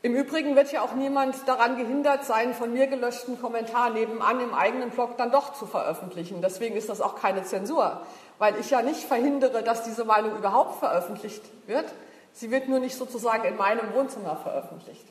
Im 0.00 0.14
Übrigen 0.14 0.54
wird 0.54 0.70
ja 0.70 0.82
auch 0.82 0.94
niemand 0.94 1.36
daran 1.46 1.76
gehindert 1.76 2.24
sein, 2.24 2.54
von 2.54 2.72
mir 2.72 2.86
gelöschten 2.86 3.40
Kommentar 3.40 3.90
nebenan 3.90 4.40
im 4.40 4.54
eigenen 4.54 4.90
Blog 4.90 5.16
dann 5.16 5.32
doch 5.32 5.54
zu 5.54 5.66
veröffentlichen. 5.66 6.40
Deswegen 6.40 6.76
ist 6.76 6.88
das 6.88 7.00
auch 7.00 7.16
keine 7.16 7.42
Zensur, 7.42 8.00
weil 8.38 8.56
ich 8.60 8.70
ja 8.70 8.80
nicht 8.80 9.02
verhindere, 9.02 9.64
dass 9.64 9.82
diese 9.82 10.04
Meinung 10.04 10.36
überhaupt 10.36 10.78
veröffentlicht 10.78 11.42
wird. 11.66 11.86
Sie 12.32 12.52
wird 12.52 12.68
nur 12.68 12.78
nicht 12.78 12.96
sozusagen 12.96 13.44
in 13.44 13.56
meinem 13.56 13.92
Wohnzimmer 13.92 14.36
veröffentlicht. 14.36 15.04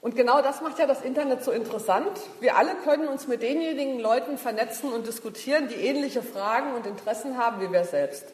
Und 0.00 0.14
genau 0.14 0.40
das 0.40 0.60
macht 0.60 0.78
ja 0.78 0.86
das 0.86 1.02
Internet 1.02 1.42
so 1.42 1.50
interessant. 1.50 2.12
Wir 2.38 2.56
alle 2.56 2.76
können 2.84 3.08
uns 3.08 3.26
mit 3.26 3.42
denjenigen 3.42 3.98
Leuten 3.98 4.38
vernetzen 4.38 4.92
und 4.92 5.08
diskutieren, 5.08 5.66
die 5.66 5.74
ähnliche 5.74 6.22
Fragen 6.22 6.74
und 6.74 6.86
Interessen 6.86 7.36
haben 7.36 7.60
wie 7.60 7.72
wir 7.72 7.82
selbst. 7.82 8.26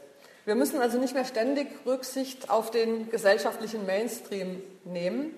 Wir 0.46 0.56
müssen 0.56 0.78
also 0.78 0.98
nicht 0.98 1.14
mehr 1.14 1.24
ständig 1.24 1.68
Rücksicht 1.86 2.50
auf 2.50 2.70
den 2.70 3.08
gesellschaftlichen 3.08 3.86
Mainstream 3.86 4.62
nehmen. 4.84 5.34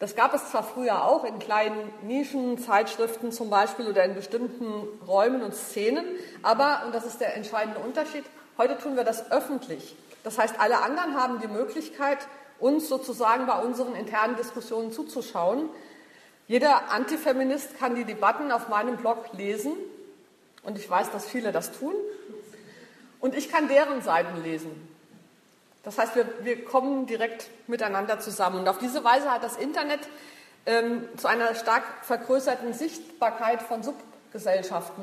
Das 0.00 0.16
gab 0.16 0.34
es 0.34 0.50
zwar 0.50 0.64
früher 0.64 1.04
auch 1.04 1.24
in 1.24 1.38
kleinen 1.38 1.88
Nischenzeitschriften 2.02 3.30
zum 3.30 3.48
Beispiel 3.48 3.86
oder 3.86 4.04
in 4.04 4.14
bestimmten 4.14 4.88
Räumen 5.06 5.42
und 5.42 5.54
Szenen, 5.54 6.04
aber, 6.42 6.82
und 6.84 6.94
das 6.94 7.06
ist 7.06 7.20
der 7.20 7.36
entscheidende 7.36 7.78
Unterschied, 7.78 8.24
heute 8.58 8.76
tun 8.76 8.96
wir 8.96 9.04
das 9.04 9.30
öffentlich. 9.30 9.96
Das 10.24 10.36
heißt, 10.36 10.58
alle 10.58 10.82
anderen 10.82 11.14
haben 11.14 11.40
die 11.40 11.46
Möglichkeit, 11.46 12.18
uns 12.58 12.88
sozusagen 12.88 13.46
bei 13.46 13.58
unseren 13.60 13.94
internen 13.94 14.36
Diskussionen 14.36 14.90
zuzuschauen. 14.90 15.68
Jeder 16.48 16.90
Antifeminist 16.90 17.78
kann 17.78 17.94
die 17.94 18.04
Debatten 18.04 18.50
auf 18.50 18.68
meinem 18.68 18.96
Blog 18.96 19.32
lesen 19.32 19.72
und 20.64 20.76
ich 20.76 20.90
weiß, 20.90 21.12
dass 21.12 21.26
viele 21.26 21.52
das 21.52 21.70
tun. 21.70 21.94
Und 23.26 23.34
ich 23.34 23.48
kann 23.48 23.66
deren 23.66 24.02
Seiten 24.02 24.40
lesen. 24.44 24.70
Das 25.82 25.98
heißt, 25.98 26.14
wir, 26.14 26.28
wir 26.42 26.64
kommen 26.64 27.06
direkt 27.06 27.50
miteinander 27.66 28.20
zusammen. 28.20 28.60
Und 28.60 28.68
auf 28.68 28.78
diese 28.78 29.02
Weise 29.02 29.32
hat 29.32 29.42
das 29.42 29.56
Internet 29.56 29.98
ähm, 30.64 31.08
zu 31.16 31.26
einer 31.26 31.56
stark 31.56 31.82
vergrößerten 32.02 32.72
Sichtbarkeit 32.72 33.62
von 33.62 33.82
Subgesellschaften 33.82 35.02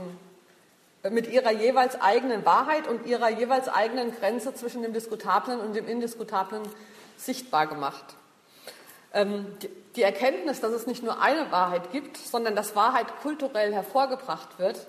äh, 1.04 1.10
mit 1.10 1.28
ihrer 1.28 1.52
jeweils 1.52 2.00
eigenen 2.00 2.46
Wahrheit 2.46 2.88
und 2.88 3.06
ihrer 3.06 3.28
jeweils 3.28 3.68
eigenen 3.68 4.16
Grenze 4.16 4.54
zwischen 4.56 4.84
dem 4.84 4.94
Diskutablen 4.94 5.60
und 5.60 5.76
dem 5.76 5.86
Indiskutablen 5.86 6.64
sichtbar 7.18 7.68
gemacht. 7.68 8.06
Ähm, 9.14 9.48
die, 9.62 9.70
die 9.98 10.02
Erkenntnis, 10.02 10.62
dass 10.62 10.72
es 10.72 10.88
nicht 10.88 11.04
nur 11.04 11.22
eine 11.22 11.52
Wahrheit 11.52 11.92
gibt, 11.92 12.16
sondern 12.16 12.56
dass 12.56 12.74
Wahrheit 12.74 13.08
kulturell 13.22 13.74
hervorgebracht 13.74 14.60
wird, 14.60 14.88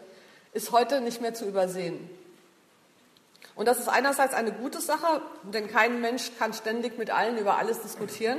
ist 0.52 0.70
heute 0.70 1.00
nicht 1.00 1.20
mehr 1.20 1.34
zu 1.34 1.46
übersehen. 1.46 2.08
Und 3.56 3.66
das 3.66 3.78
ist 3.78 3.88
einerseits 3.88 4.34
eine 4.34 4.52
gute 4.52 4.80
Sache, 4.80 5.22
denn 5.44 5.68
kein 5.68 6.00
Mensch 6.00 6.32
kann 6.38 6.52
ständig 6.52 6.98
mit 6.98 7.10
allen 7.10 7.38
über 7.38 7.56
alles 7.56 7.82
diskutieren. 7.82 8.38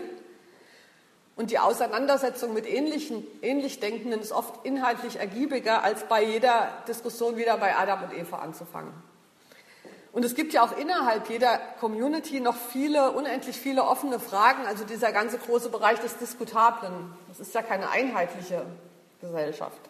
Und 1.38 1.51
die 1.51 1.60
Auseinandersetzung 1.60 2.53
mit 2.53 2.65
ähnlichen, 2.65 3.25
ähnlich 3.41 3.79
Denkenden 3.79 4.22
ist 4.22 4.31
oft 4.31 4.65
inhaltlich 4.65 5.17
ergiebiger, 5.17 5.84
als 5.84 6.03
bei 6.05 6.24
jeder 6.24 6.69
Diskussion 6.88 7.36
wieder 7.36 7.57
bei 7.57 7.75
Adam 7.75 8.03
und 8.03 8.13
Eva 8.13 8.39
anzufangen. 8.39 8.93
Und 10.13 10.24
es 10.24 10.34
gibt 10.34 10.53
ja 10.53 10.63
auch 10.63 10.77
innerhalb 10.77 11.29
jeder 11.29 11.57
Community 11.81 12.39
noch 12.39 12.55
viele, 12.55 13.12
unendlich 13.12 13.57
viele 13.57 13.84
offene 13.84 14.17
Fragen, 14.17 14.65
also 14.65 14.86
dieser 14.86 15.12
ganze 15.12 15.38
große 15.38 15.67
Bereich 15.69 16.00
des 16.00 16.17
Diskutablen. 16.17 17.13
Das 17.27 17.41
ist 17.41 17.53
ja 17.53 17.62
keine 17.62 17.89
einheitliche 17.89 18.65
Gesellschaft. 19.19 19.81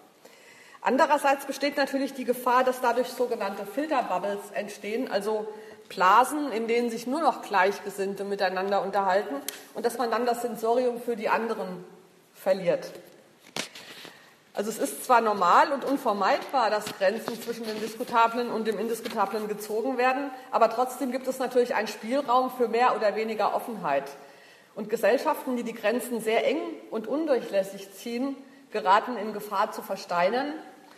Andererseits 0.87 1.47
besteht 1.47 1.77
natürlich 1.77 2.13
die 2.13 2.25
Gefahr, 2.25 2.63
dass 2.63 2.79
dadurch 2.79 3.07
sogenannte 3.07 3.65
Filterbubbles 3.65 4.51
entstehen, 4.53 5.09
also 5.09 5.47
Blasen, 5.89 6.51
in 6.51 6.67
denen 6.67 6.91
sich 6.91 7.07
nur 7.07 7.21
noch 7.21 7.41
Gleichgesinnte 7.41 8.23
miteinander 8.23 8.83
unterhalten 8.83 9.33
und 9.73 9.83
dass 9.83 9.97
man 9.97 10.11
dann 10.11 10.27
das 10.27 10.43
Sensorium 10.43 11.01
für 11.01 11.15
die 11.15 11.27
anderen 11.27 11.83
verliert. 12.35 12.91
Also 14.53 14.69
es 14.69 14.77
ist 14.77 15.05
zwar 15.05 15.21
normal 15.21 15.71
und 15.71 15.85
unvermeidbar, 15.85 16.69
dass 16.69 16.85
Grenzen 16.99 17.41
zwischen 17.41 17.65
dem 17.65 17.79
Diskutablen 17.79 18.51
und 18.51 18.67
dem 18.67 18.77
Indiskutablen 18.77 19.47
gezogen 19.47 19.97
werden, 19.97 20.29
aber 20.51 20.69
trotzdem 20.69 21.11
gibt 21.11 21.25
es 21.25 21.39
natürlich 21.39 21.73
einen 21.73 21.87
Spielraum 21.87 22.51
für 22.51 22.67
mehr 22.67 22.95
oder 22.95 23.15
weniger 23.15 23.55
Offenheit. 23.55 24.11
Und 24.75 24.91
Gesellschaften, 24.91 25.57
die 25.57 25.63
die 25.63 25.73
Grenzen 25.73 26.21
sehr 26.21 26.45
eng 26.45 26.59
und 26.91 27.07
undurchlässig 27.07 27.91
ziehen, 27.91 28.35
geraten 28.69 29.17
in 29.17 29.33
Gefahr 29.33 29.71
zu 29.71 29.81
versteinern 29.81 30.53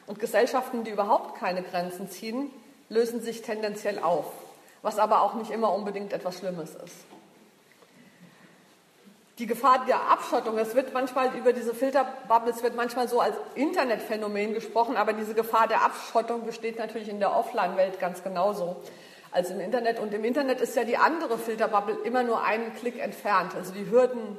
und 0.08 0.20
Gesellschaften, 0.20 0.84
die 0.84 0.92
überhaupt 0.92 1.38
keine 1.40 1.62
Grenzen 1.62 2.10
ziehen, 2.10 2.50
lösen 2.90 3.22
sich 3.22 3.42
tendenziell 3.42 4.00
auf, 4.00 4.26
was 4.82 4.98
aber 4.98 5.22
auch 5.22 5.36
nicht 5.36 5.52
immer 5.52 5.74
unbedingt 5.74 6.14
etwas 6.14 6.40
Schlimmes 6.40 6.76
ist. 6.76 6.96
Die 9.40 9.46
Gefahr 9.46 9.86
der 9.86 10.02
Abschottung, 10.10 10.58
es 10.58 10.74
wird 10.74 10.94
manchmal 10.94 11.36
über 11.36 11.54
diese 11.54 11.76
Filterbubbles 11.76 12.64
wird 12.64 12.76
manchmal 12.76 13.08
so 13.08 13.20
als 13.22 13.36
Internetphänomen 13.54 14.56
gesprochen, 14.56 14.98
aber 14.98 15.14
diese 15.14 15.36
Gefahr 15.36 15.68
der 15.68 15.84
Abschottung 15.84 16.44
besteht 16.44 16.80
natürlich 16.80 17.08
in 17.08 17.20
der 17.20 17.36
Offline-Welt 17.36 18.00
ganz 18.00 18.24
genauso 18.24 18.78
als 19.32 19.52
im 19.52 19.60
Internet. 19.60 20.00
Und 20.00 20.12
im 20.16 20.24
Internet 20.24 20.60
ist 20.60 20.76
ja 20.76 20.86
die 20.86 20.98
andere 20.98 21.38
Filterbubble 21.38 21.98
immer 22.04 22.24
nur 22.24 22.44
einen 22.44 22.74
Klick 22.74 23.00
entfernt. 23.00 23.54
Also 23.54 23.74
die 23.74 23.92
Hürden, 23.92 24.38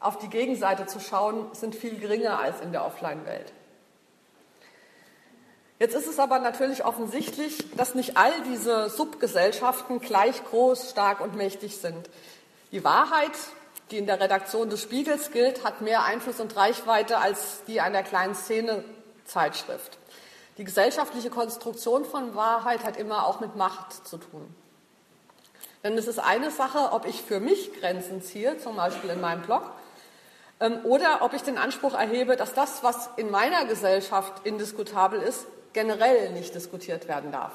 auf 0.00 0.16
die 0.16 0.28
Gegenseite 0.28 0.86
zu 0.86 0.98
schauen, 0.98 1.48
sind 1.52 1.74
viel 1.74 1.98
geringer 1.98 2.38
als 2.38 2.62
in 2.62 2.72
der 2.72 2.86
Offline-Welt. 2.86 3.52
Jetzt 5.78 5.94
ist 5.94 6.08
es 6.08 6.18
aber 6.18 6.40
natürlich 6.40 6.84
offensichtlich, 6.84 7.64
dass 7.76 7.94
nicht 7.94 8.16
all 8.16 8.32
diese 8.42 8.90
Subgesellschaften 8.90 10.00
gleich 10.00 10.44
groß, 10.44 10.90
stark 10.90 11.20
und 11.20 11.36
mächtig 11.36 11.76
sind. 11.76 12.10
Die 12.72 12.82
Wahrheit, 12.82 13.30
die 13.92 13.98
in 13.98 14.06
der 14.06 14.20
Redaktion 14.20 14.70
des 14.70 14.82
Spiegels 14.82 15.30
gilt, 15.30 15.64
hat 15.64 15.80
mehr 15.80 16.04
Einfluss 16.04 16.40
und 16.40 16.56
Reichweite 16.56 17.18
als 17.18 17.62
die 17.68 17.80
einer 17.80 18.02
kleinen 18.02 18.34
Szene-Zeitschrift. 18.34 19.98
Die 20.58 20.64
gesellschaftliche 20.64 21.30
Konstruktion 21.30 22.04
von 22.04 22.34
Wahrheit 22.34 22.82
hat 22.82 22.96
immer 22.96 23.24
auch 23.24 23.38
mit 23.38 23.54
Macht 23.54 24.04
zu 24.06 24.18
tun. 24.18 24.52
Denn 25.84 25.96
es 25.96 26.08
ist 26.08 26.18
eine 26.18 26.50
Sache, 26.50 26.90
ob 26.90 27.06
ich 27.06 27.22
für 27.22 27.38
mich 27.38 27.72
Grenzen 27.78 28.20
ziehe, 28.20 28.58
zum 28.58 28.74
Beispiel 28.74 29.10
in 29.10 29.20
meinem 29.20 29.42
Blog, 29.42 29.62
ähm, 30.58 30.80
oder 30.82 31.22
ob 31.22 31.34
ich 31.34 31.42
den 31.42 31.56
Anspruch 31.56 31.94
erhebe, 31.94 32.34
dass 32.34 32.52
das, 32.52 32.82
was 32.82 33.10
in 33.16 33.30
meiner 33.30 33.64
Gesellschaft 33.66 34.44
indiskutabel 34.44 35.22
ist, 35.22 35.46
generell 35.78 36.32
nicht 36.32 36.56
diskutiert 36.56 37.06
werden 37.06 37.30
darf. 37.30 37.52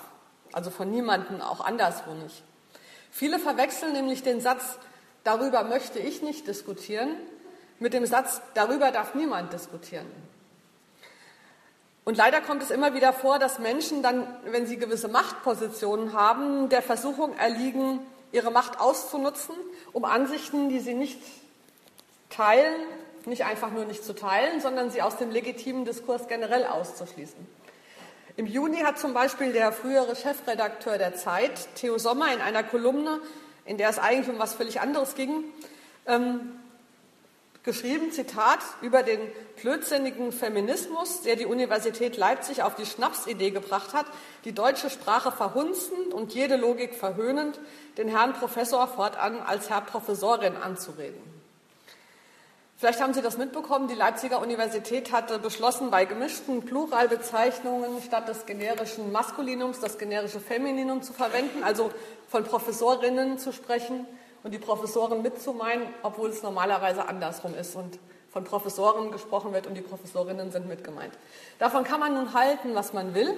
Also 0.54 0.70
von 0.70 0.90
niemandem, 0.90 1.42
auch 1.42 1.60
anderswo 1.60 2.14
nicht. 2.14 2.42
Viele 3.12 3.38
verwechseln 3.38 3.92
nämlich 3.92 4.24
den 4.24 4.40
Satz, 4.40 4.78
darüber 5.26 5.66
möchte 5.66 6.00
ich 6.00 6.22
nicht 6.22 6.48
diskutieren, 6.48 7.18
mit 7.80 7.94
dem 7.94 8.06
Satz, 8.06 8.40
darüber 8.54 8.92
darf 8.92 9.14
niemand 9.14 9.52
diskutieren. 9.52 10.06
Und 12.06 12.16
leider 12.16 12.40
kommt 12.40 12.64
es 12.64 12.72
immer 12.72 12.94
wieder 12.94 13.12
vor, 13.12 13.40
dass 13.40 13.60
Menschen 13.60 14.02
dann, 14.02 14.26
wenn 14.46 14.68
sie 14.68 14.78
gewisse 14.78 15.10
Machtpositionen 15.10 16.14
haben, 16.14 16.70
der 16.70 16.82
Versuchung 16.82 17.36
erliegen, 17.38 18.00
ihre 18.32 18.52
Macht 18.52 18.80
auszunutzen, 18.80 19.54
um 19.92 20.06
Ansichten, 20.06 20.70
die 20.70 20.80
sie 20.80 20.94
nicht 20.94 21.20
teilen, 22.30 22.74
nicht 23.26 23.44
einfach 23.44 23.72
nur 23.72 23.84
nicht 23.84 24.06
zu 24.06 24.16
teilen, 24.16 24.62
sondern 24.62 24.92
sie 24.92 25.02
aus 25.02 25.18
dem 25.18 25.30
legitimen 25.30 25.84
Diskurs 25.84 26.30
generell 26.30 26.66
auszuschließen. 26.66 27.63
Im 28.36 28.48
Juni 28.48 28.78
hat 28.78 28.98
zum 28.98 29.14
Beispiel 29.14 29.54
der 29.54 29.72
frühere 29.72 30.16
Chefredakteur 30.16 30.98
der 30.98 31.14
Zeit, 31.14 31.68
Theo 31.76 32.00
Sommer, 32.00 32.34
in 32.34 32.42
einer 32.42 32.64
Kolumne, 32.64 33.20
in 33.64 33.78
der 33.78 33.90
es 33.90 34.00
eigentlich 34.00 34.28
um 34.28 34.40
was 34.40 34.56
völlig 34.56 34.82
anderes 34.82 35.14
ging, 35.14 35.44
ähm, 36.08 36.60
geschrieben, 37.62 38.12
Zitat, 38.12 38.58
über 38.82 39.04
den 39.04 39.20
blödsinnigen 39.62 40.32
Feminismus, 40.32 41.22
der 41.22 41.36
die 41.36 41.46
Universität 41.46 42.18
Leipzig 42.18 42.64
auf 42.64 42.74
die 42.74 42.88
Schnapsidee 42.88 43.52
gebracht 43.52 43.94
hat, 43.94 44.08
die 44.46 44.52
deutsche 44.52 44.90
Sprache 44.90 45.32
verhunzend 45.32 46.12
und 46.12 46.34
jede 46.34 46.56
Logik 46.56 46.96
verhöhnend, 46.96 47.60
den 47.98 48.08
Herrn 48.08 48.34
Professor 48.34 48.88
fortan 48.88 49.42
als 49.42 49.70
Herr 49.70 49.82
Professorin 49.82 50.56
anzureden. 50.56 51.33
Vielleicht 52.78 53.02
haben 53.02 53.14
Sie 53.14 53.22
das 53.22 53.38
mitbekommen, 53.38 53.88
die 53.88 53.96
Leipziger 53.96 54.42
Universität 54.42 55.12
hatte 55.12 55.40
beschlossen, 55.40 55.90
bei 55.90 56.06
gemischten 56.06 56.64
Pluralbezeichnungen 56.64 58.02
statt 58.02 58.28
des 58.28 58.46
generischen 58.46 59.12
Maskulinums 59.12 59.80
das 59.80 59.98
generische 59.98 60.40
Femininum 60.40 61.02
zu 61.02 61.14
verwenden, 61.14 61.64
also 61.64 61.92
von 62.28 62.44
Professorinnen 62.44 63.38
zu 63.38 63.54
sprechen 63.54 64.06
und 64.44 64.54
die 64.54 64.60
Professoren 64.60 65.22
mitzumeinen, 65.22 65.88
obwohl 66.02 66.30
es 66.30 66.44
normalerweise 66.44 67.08
andersrum 67.08 67.56
ist. 67.56 67.76
Und 67.76 68.00
von 68.34 68.44
Professoren 68.44 69.12
gesprochen 69.12 69.54
wird 69.54 69.68
und 69.68 69.76
die 69.76 69.82
Professorinnen 69.82 70.52
sind 70.52 70.68
mit 70.68 70.84
gemeint. 70.84 71.14
Davon 71.60 71.84
kann 71.84 72.00
man 72.00 72.16
nun 72.16 72.34
halten, 72.34 72.74
was 72.74 72.92
man 72.92 73.14
will, 73.14 73.32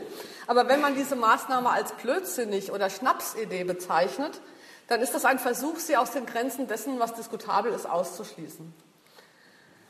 aber 0.47 0.69
wenn 0.69 0.79
man 0.79 0.95
diese 0.95 1.17
Maßnahme 1.17 1.69
als 1.69 1.91
blödsinnig 1.91 2.71
oder 2.71 2.89
Schnapsidee 2.89 3.65
bezeichnet, 3.65 4.39
dann 4.87 5.01
ist 5.01 5.13
das 5.13 5.25
ein 5.25 5.37
Versuch, 5.37 5.77
sie 5.77 5.97
aus 5.97 6.11
den 6.11 6.25
Grenzen 6.25 6.67
dessen, 6.67 6.97
was 6.97 7.13
diskutabel 7.13 7.73
ist, 7.73 7.89
auszuschließen. 7.89 8.73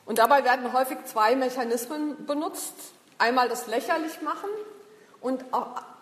Und 0.06 0.20
dabei 0.20 0.44
werden 0.44 0.72
häufig 0.74 0.98
zwei 1.06 1.36
Mechanismen 1.36 2.26
benutzt. 2.26 2.74
Einmal 3.18 3.50
das 3.50 3.68
lächerlich 3.68 4.22
machen 4.22 4.50
und 5.22 5.44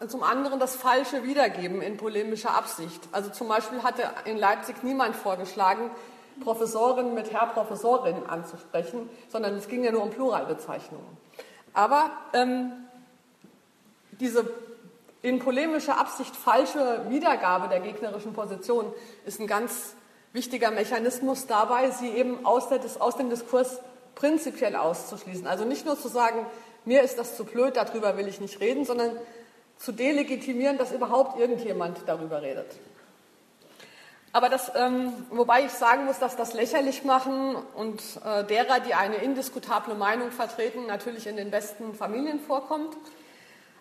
zum 0.08 0.24
anderen 0.24 0.60
das 0.60 0.76
falsche 0.76 1.24
Wiedergeben 1.24 1.82
in 1.82 1.96
polemischer 1.96 2.56
Absicht. 2.56 3.02
Also 3.12 3.30
zum 3.30 3.48
Beispiel 3.48 3.84
hatte 3.84 4.04
in 4.26 4.38
Leipzig 4.38 4.84
niemand 4.84 5.16
vorgeschlagen, 5.16 5.90
Professorin 6.44 7.14
mit 7.14 7.32
Herr 7.32 7.48
Professorin 7.48 8.26
anzusprechen, 8.28 9.10
sondern 9.30 9.56
es 9.56 9.68
ging 9.68 9.84
ja 9.84 9.92
nur 9.92 10.04
um 10.04 10.10
Pluralbezeichnungen. 10.10 11.06
Aber 11.74 12.12
ähm, 12.34 12.74
diese 14.12 14.46
in 15.22 15.40
polemischer 15.40 15.98
Absicht 15.98 16.36
falsche 16.36 17.06
Wiedergabe 17.10 17.70
der 17.70 17.80
gegnerischen 17.80 18.34
Position 18.34 18.92
ist 19.26 19.40
ein 19.40 19.48
ganz 19.48 19.96
wichtiger 20.34 20.72
Mechanismus 20.72 21.48
dabei, 21.48 21.92
sie 21.92 22.10
eben 22.10 22.46
aus, 22.46 22.68
der, 22.68 22.82
aus 23.00 23.16
dem 23.16 23.30
Diskurs 23.30 23.80
prinzipiell 24.24 24.78
auszuschließen. 24.78 25.46
Also 25.48 25.66
nicht 25.66 25.86
nur 25.86 26.00
zu 26.00 26.08
sagen, 26.08 26.46
mir 26.86 27.02
ist 27.02 27.20
das 27.20 27.36
zu 27.36 27.44
blöd, 27.44 27.76
darüber 27.76 28.16
will 28.16 28.30
ich 28.30 28.40
nicht 28.40 28.62
reden, 28.62 28.86
sondern 28.86 29.12
zu 29.76 29.92
delegitimieren, 29.92 30.78
dass 30.78 30.94
überhaupt 30.94 31.38
irgendjemand 31.38 31.98
darüber 32.06 32.42
redet. 32.42 32.68
Aber 34.32 34.48
das, 34.48 34.72
ähm, 34.76 35.12
wobei 35.30 35.66
ich 35.66 35.72
sagen 35.72 36.06
muss, 36.06 36.20
dass 36.20 36.38
das 36.38 36.54
lächerlich 36.54 37.04
machen 37.04 37.58
und 37.76 38.02
äh, 38.24 38.46
derer, 38.46 38.80
die 38.80 38.94
eine 38.94 39.18
indiskutable 39.18 39.94
Meinung 39.94 40.32
vertreten, 40.32 40.86
natürlich 40.88 41.28
in 41.28 41.36
den 41.36 41.52
besten 41.52 41.94
Familien 41.94 42.40
vorkommt. 42.40 42.96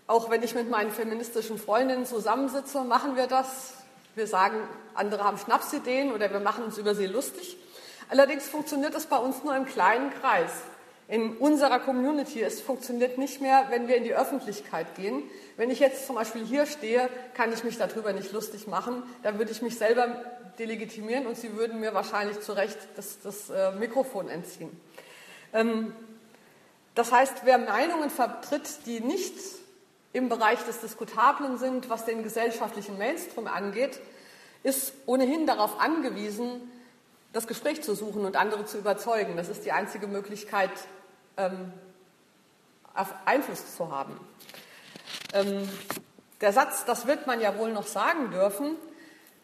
Auch 0.08 0.28
wenn 0.28 0.42
ich 0.42 0.56
mit 0.56 0.68
meinen 0.68 0.90
feministischen 0.90 1.56
Freundinnen 1.56 2.04
zusammensitze, 2.04 2.82
machen 2.82 3.14
wir 3.14 3.28
das. 3.28 3.74
Wir 4.16 4.26
sagen, 4.26 4.56
andere 4.94 5.22
haben 5.22 5.38
Schnapsideen 5.38 6.12
oder 6.12 6.32
wir 6.32 6.40
machen 6.40 6.64
uns 6.64 6.78
über 6.78 6.96
sie 6.96 7.06
lustig. 7.06 7.56
Allerdings 8.12 8.46
funktioniert 8.46 8.94
das 8.94 9.06
bei 9.06 9.16
uns 9.16 9.42
nur 9.42 9.56
im 9.56 9.64
kleinen 9.64 10.10
Kreis. 10.10 10.50
In 11.08 11.34
unserer 11.38 11.78
Community. 11.78 12.42
Es 12.42 12.60
funktioniert 12.60 13.16
nicht 13.16 13.40
mehr, 13.40 13.68
wenn 13.70 13.88
wir 13.88 13.96
in 13.96 14.04
die 14.04 14.12
Öffentlichkeit 14.12 14.94
gehen. 14.96 15.22
Wenn 15.56 15.70
ich 15.70 15.78
jetzt 15.78 16.06
zum 16.06 16.16
Beispiel 16.16 16.44
hier 16.44 16.66
stehe, 16.66 17.08
kann 17.32 17.54
ich 17.54 17.64
mich 17.64 17.78
darüber 17.78 18.12
nicht 18.12 18.30
lustig 18.32 18.66
machen. 18.66 19.02
Dann 19.22 19.38
würde 19.38 19.50
ich 19.50 19.62
mich 19.62 19.78
selber 19.78 20.08
delegitimieren 20.58 21.26
und 21.26 21.38
Sie 21.38 21.56
würden 21.56 21.80
mir 21.80 21.94
wahrscheinlich 21.94 22.38
zu 22.42 22.52
Recht 22.52 22.76
das, 22.96 23.22
das 23.22 23.48
äh, 23.48 23.72
Mikrofon 23.72 24.28
entziehen. 24.28 24.78
Ähm, 25.54 25.94
das 26.94 27.12
heißt, 27.12 27.46
wer 27.46 27.56
Meinungen 27.56 28.10
vertritt, 28.10 28.84
die 28.84 29.00
nicht 29.00 29.34
im 30.12 30.28
Bereich 30.28 30.62
des 30.66 30.80
Diskutablen 30.80 31.56
sind, 31.56 31.88
was 31.88 32.04
den 32.04 32.22
gesellschaftlichen 32.22 32.98
Mainstream 32.98 33.46
angeht, 33.46 34.00
ist 34.64 34.92
ohnehin 35.06 35.46
darauf 35.46 35.80
angewiesen, 35.80 36.70
das 37.32 37.46
Gespräch 37.46 37.82
zu 37.82 37.94
suchen 37.94 38.24
und 38.24 38.36
andere 38.36 38.64
zu 38.64 38.78
überzeugen. 38.78 39.36
Das 39.36 39.48
ist 39.48 39.64
die 39.64 39.72
einzige 39.72 40.06
Möglichkeit, 40.06 40.70
ähm, 41.36 41.72
Einfluss 43.24 43.76
zu 43.76 43.90
haben. 43.90 44.18
Ähm, 45.32 45.68
der 46.40 46.52
Satz, 46.52 46.84
das 46.84 47.06
wird 47.06 47.26
man 47.26 47.40
ja 47.40 47.56
wohl 47.56 47.72
noch 47.72 47.86
sagen 47.86 48.30
dürfen, 48.30 48.76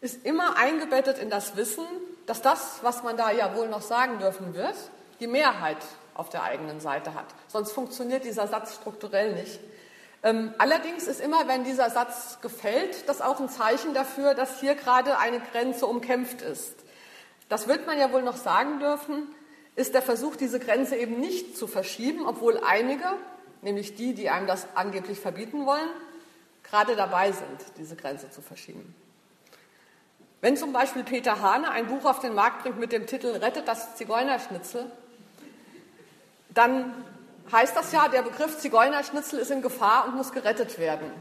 ist 0.01 0.25
immer 0.25 0.57
eingebettet 0.57 1.17
in 1.17 1.29
das 1.29 1.55
Wissen, 1.55 1.85
dass 2.25 2.41
das, 2.41 2.79
was 2.83 3.03
man 3.03 3.17
da 3.17 3.31
ja 3.31 3.55
wohl 3.55 3.67
noch 3.67 3.81
sagen 3.81 4.19
dürfen 4.19 4.53
wird, 4.53 4.75
die 5.19 5.27
Mehrheit 5.27 5.77
auf 6.13 6.29
der 6.29 6.43
eigenen 6.43 6.79
Seite 6.79 7.13
hat. 7.13 7.25
Sonst 7.47 7.71
funktioniert 7.71 8.23
dieser 8.23 8.47
Satz 8.47 8.75
strukturell 8.75 9.33
nicht. 9.33 9.59
Ähm, 10.21 10.53
allerdings 10.57 11.07
ist 11.07 11.21
immer, 11.21 11.47
wenn 11.47 11.63
dieser 11.63 11.89
Satz 11.89 12.39
gefällt, 12.41 13.07
das 13.07 13.21
auch 13.21 13.39
ein 13.39 13.49
Zeichen 13.49 13.93
dafür, 13.93 14.35
dass 14.35 14.59
hier 14.59 14.75
gerade 14.75 15.17
eine 15.17 15.39
Grenze 15.39 15.87
umkämpft 15.87 16.41
ist. 16.41 16.75
Das 17.49 17.67
wird 17.67 17.87
man 17.87 17.99
ja 17.99 18.11
wohl 18.11 18.21
noch 18.21 18.37
sagen 18.37 18.79
dürfen, 18.79 19.27
ist 19.75 19.93
der 19.93 20.01
Versuch, 20.01 20.35
diese 20.35 20.59
Grenze 20.59 20.95
eben 20.95 21.19
nicht 21.19 21.57
zu 21.57 21.67
verschieben, 21.67 22.25
obwohl 22.27 22.59
einige, 22.63 23.05
nämlich 23.61 23.95
die, 23.95 24.13
die 24.13 24.29
einem 24.29 24.47
das 24.47 24.67
angeblich 24.75 25.19
verbieten 25.19 25.65
wollen, 25.65 25.89
gerade 26.63 26.95
dabei 26.95 27.31
sind, 27.31 27.65
diese 27.77 27.95
Grenze 27.95 28.29
zu 28.29 28.41
verschieben. 28.41 28.95
Wenn 30.41 30.55
zum 30.55 30.71
Beispiel 30.71 31.03
Peter 31.03 31.41
Hane 31.41 31.69
ein 31.69 31.87
Buch 31.87 32.05
auf 32.05 32.19
den 32.19 32.33
Markt 32.33 32.63
bringt 32.63 32.79
mit 32.79 32.91
dem 32.91 33.07
Titel 33.07 33.27
Rettet 33.27 33.67
das 33.67 33.95
Zigeunerschnitzel, 33.95 34.89
dann 36.53 36.93
heißt 37.51 37.75
das 37.75 37.91
ja, 37.91 38.07
der 38.07 38.21
Begriff 38.21 38.57
Zigeunerschnitzel 38.57 39.39
ist 39.39 39.51
in 39.51 39.61
Gefahr 39.61 40.07
und 40.07 40.15
muss 40.15 40.31
gerettet 40.31 40.79
werden. 40.79 41.11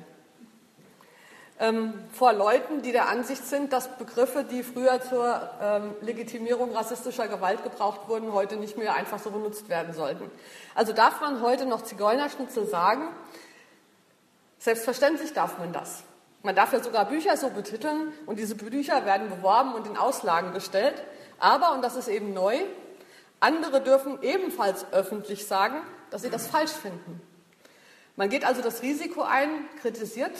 Ähm, 1.60 1.94
vor 2.12 2.32
Leuten, 2.32 2.82
die 2.82 2.92
der 2.92 3.08
Ansicht 3.08 3.44
sind, 3.44 3.72
dass 3.72 3.88
Begriffe, 3.96 4.44
die 4.44 4.62
früher 4.62 5.00
zur 5.00 5.50
ähm, 5.60 5.96
Legitimierung 6.02 6.72
rassistischer 6.72 7.26
Gewalt 7.26 7.64
gebraucht 7.64 8.08
wurden, 8.08 8.32
heute 8.32 8.56
nicht 8.56 8.78
mehr 8.78 8.94
einfach 8.94 9.18
so 9.18 9.30
benutzt 9.30 9.68
werden 9.68 9.92
sollten. 9.92 10.30
Also 10.76 10.92
darf 10.92 11.20
man 11.20 11.42
heute 11.42 11.66
noch 11.66 11.82
Zigeunerschnitzel 11.82 12.66
sagen? 12.66 13.08
Selbstverständlich 14.60 15.32
darf 15.32 15.58
man 15.58 15.72
das. 15.72 16.04
Man 16.44 16.54
darf 16.54 16.72
ja 16.72 16.80
sogar 16.80 17.06
Bücher 17.06 17.36
so 17.36 17.50
betiteln 17.50 18.12
und 18.26 18.38
diese 18.38 18.54
Bücher 18.54 19.04
werden 19.04 19.28
beworben 19.28 19.74
und 19.74 19.86
in 19.88 19.96
Auslagen 19.96 20.52
gestellt. 20.52 20.94
Aber, 21.40 21.72
und 21.72 21.82
das 21.82 21.96
ist 21.96 22.06
eben 22.06 22.32
neu, 22.32 22.56
andere 23.40 23.80
dürfen 23.80 24.22
ebenfalls 24.22 24.86
öffentlich 24.92 25.48
sagen, 25.48 25.80
dass 26.10 26.22
sie 26.22 26.30
das 26.30 26.46
falsch 26.46 26.70
finden. 26.70 27.20
Man 28.14 28.28
geht 28.30 28.44
also 28.44 28.62
das 28.62 28.82
Risiko 28.82 29.22
ein, 29.22 29.48
kritisiert 29.80 30.32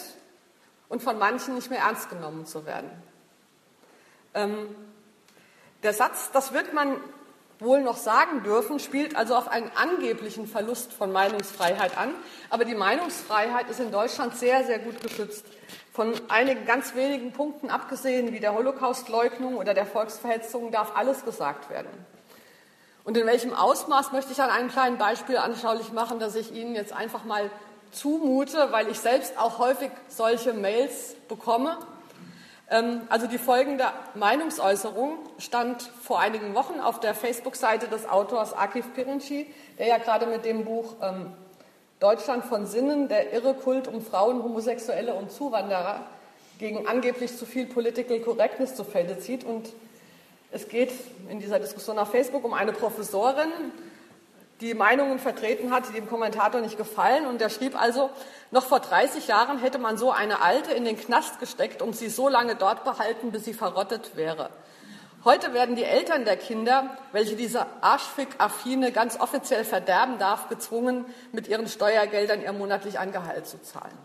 und 0.89 1.03
von 1.03 1.19
manchen 1.19 1.55
nicht 1.55 1.71
mehr 1.71 1.81
ernst 1.81 2.11
genommen 2.11 2.47
zu 2.47 2.67
werden. 2.67 2.91
Ähm, 4.35 4.75
der 5.83 5.93
Satz, 5.93 6.31
das 6.33 6.53
wird 6.53 6.73
man 6.75 6.97
wohl 7.61 7.83
noch 7.83 7.97
sagen 7.97 8.43
dürfen, 8.43 8.79
spielt 8.79 9.17
also 9.17 9.35
auf 9.35 9.49
einen 9.49 9.71
angeblichen 9.75 10.47
Verlust 10.47 10.93
von 10.93 11.13
Meinungsfreiheit 11.13 11.97
an. 11.99 12.15
Aber 12.51 12.65
die 12.65 12.75
Meinungsfreiheit 12.75 13.69
ist 13.69 13.81
in 13.81 13.91
Deutschland 13.91 14.37
sehr, 14.37 14.65
sehr 14.65 14.79
gut 14.79 15.01
geschützt. 15.01 15.45
Von 15.93 16.15
einigen 16.29 16.65
ganz 16.67 16.95
wenigen 16.95 17.33
Punkten 17.33 17.71
abgesehen, 17.71 18.33
wie 18.33 18.41
der 18.41 18.55
Holocaustleugnung 18.55 19.57
oder 19.57 19.75
der 19.75 19.87
Volksverhetzung, 19.87 20.71
darf 20.71 20.97
alles 20.97 21.25
gesagt 21.25 21.71
werden. 21.71 21.91
Und 23.03 23.17
in 23.17 23.27
welchem 23.27 23.55
Ausmaß 23.55 24.13
möchte 24.13 24.33
ich 24.33 24.41
an 24.41 24.51
einem 24.51 24.69
kleinen 24.69 24.99
Beispiel 24.99 25.39
anschaulich 25.39 25.93
machen, 25.93 26.21
dass 26.21 26.35
ich 26.35 26.53
Ihnen 26.53 26.75
jetzt 26.75 26.93
einfach 26.93 27.25
mal 27.25 27.51
zumute, 27.93 28.69
weil 28.71 28.89
ich 28.89 28.99
selbst 28.99 29.39
auch 29.39 29.59
häufig 29.59 29.91
solche 30.09 30.53
Mails 30.53 31.15
bekomme. 31.29 31.79
Ähm, 32.71 33.03
also 33.09 33.27
die 33.27 33.39
folgende 33.39 33.85
Meinungsäußerung 34.15 35.19
stand 35.39 35.83
vor 36.03 36.21
einigen 36.21 36.55
Wochen 36.55 36.81
auf 36.81 37.01
der 37.01 37.15
Facebook-Seite 37.15 37.89
des 37.89 38.09
Autors 38.09 38.53
Akif 38.53 38.93
Pirinci, 38.95 39.47
der 39.79 39.87
ja 39.87 39.99
gerade 39.99 40.27
mit 40.27 40.45
dem 40.45 40.65
Buch 40.65 40.95
ähm, 41.03 41.33
Deutschland 42.01 42.45
von 42.45 42.67
Sinnen, 42.67 43.09
der 43.09 43.33
irre 43.33 43.55
Kult 43.55 43.89
um 43.89 44.03
Frauen, 44.03 44.43
Homosexuelle 44.43 45.15
und 45.15 45.33
Zuwanderer 45.33 46.07
gegen 46.59 46.87
angeblich 46.87 47.37
zu 47.37 47.47
viel 47.47 47.67
Political 47.67 48.21
Correctness 48.21 48.75
zu 48.75 48.85
Felde 48.85 49.19
zieht. 49.19 49.45
Und 49.45 49.69
es 50.53 50.69
geht 50.69 50.93
in 51.29 51.41
dieser 51.41 51.59
Diskussion 51.59 51.99
auf 51.99 52.11
Facebook 52.11 52.45
um 52.45 52.53
eine 52.53 52.73
Professorin, 52.73 53.51
die 54.61 54.75
Meinungen 54.75 55.19
vertreten 55.19 55.73
hat, 55.73 55.89
die 55.89 55.93
dem 55.93 56.09
Kommentator 56.09 56.61
nicht 56.61 56.77
gefallen. 56.77 57.27
Und 57.27 57.41
er 57.41 57.51
schrieb 57.51 57.81
also, 57.81 58.11
noch 58.51 58.65
vor 58.65 58.81
30 58.81 59.29
Jahren 59.29 59.59
hätte 59.59 59.79
man 59.79 59.99
so 59.99 60.11
eine 60.11 60.41
Alte 60.41 60.73
in 60.73 60.85
den 60.85 60.99
Knast 60.99 61.39
gesteckt 61.39 61.83
und 61.83 61.97
sie 61.97 62.09
so 62.09 62.29
lange 62.29 62.57
dort 62.57 62.85
behalten, 62.85 63.31
bis 63.31 63.45
sie 63.45 63.55
verrottet 63.55 64.17
wäre. 64.17 64.51
Heute 65.25 65.53
werden 65.53 65.75
die 65.75 65.85
Eltern 65.85 66.25
der 66.25 66.37
Kinder, 66.37 66.97
welche 67.13 67.35
diese 67.35 67.67
Arschfick-Affine 67.81 68.93
ganz 68.93 69.19
offiziell 69.19 69.65
verderben 69.65 70.19
darf, 70.19 70.49
gezwungen, 70.49 71.05
mit 71.33 71.49
ihren 71.49 71.67
Steuergeldern 71.67 72.41
ihr 72.41 72.53
monatlich 72.53 72.99
ein 72.99 73.11
Gehalt 73.11 73.47
zu 73.47 73.61
zahlen. 73.61 73.99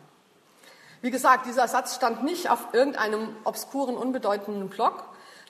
Wie 1.02 1.12
gesagt, 1.12 1.46
dieser 1.46 1.68
Satz 1.68 1.96
stand 1.96 2.24
nicht 2.24 2.50
auf 2.50 2.74
irgendeinem 2.74 3.36
obskuren, 3.44 3.96
unbedeutenden 3.96 4.70
Blog, 4.70 5.04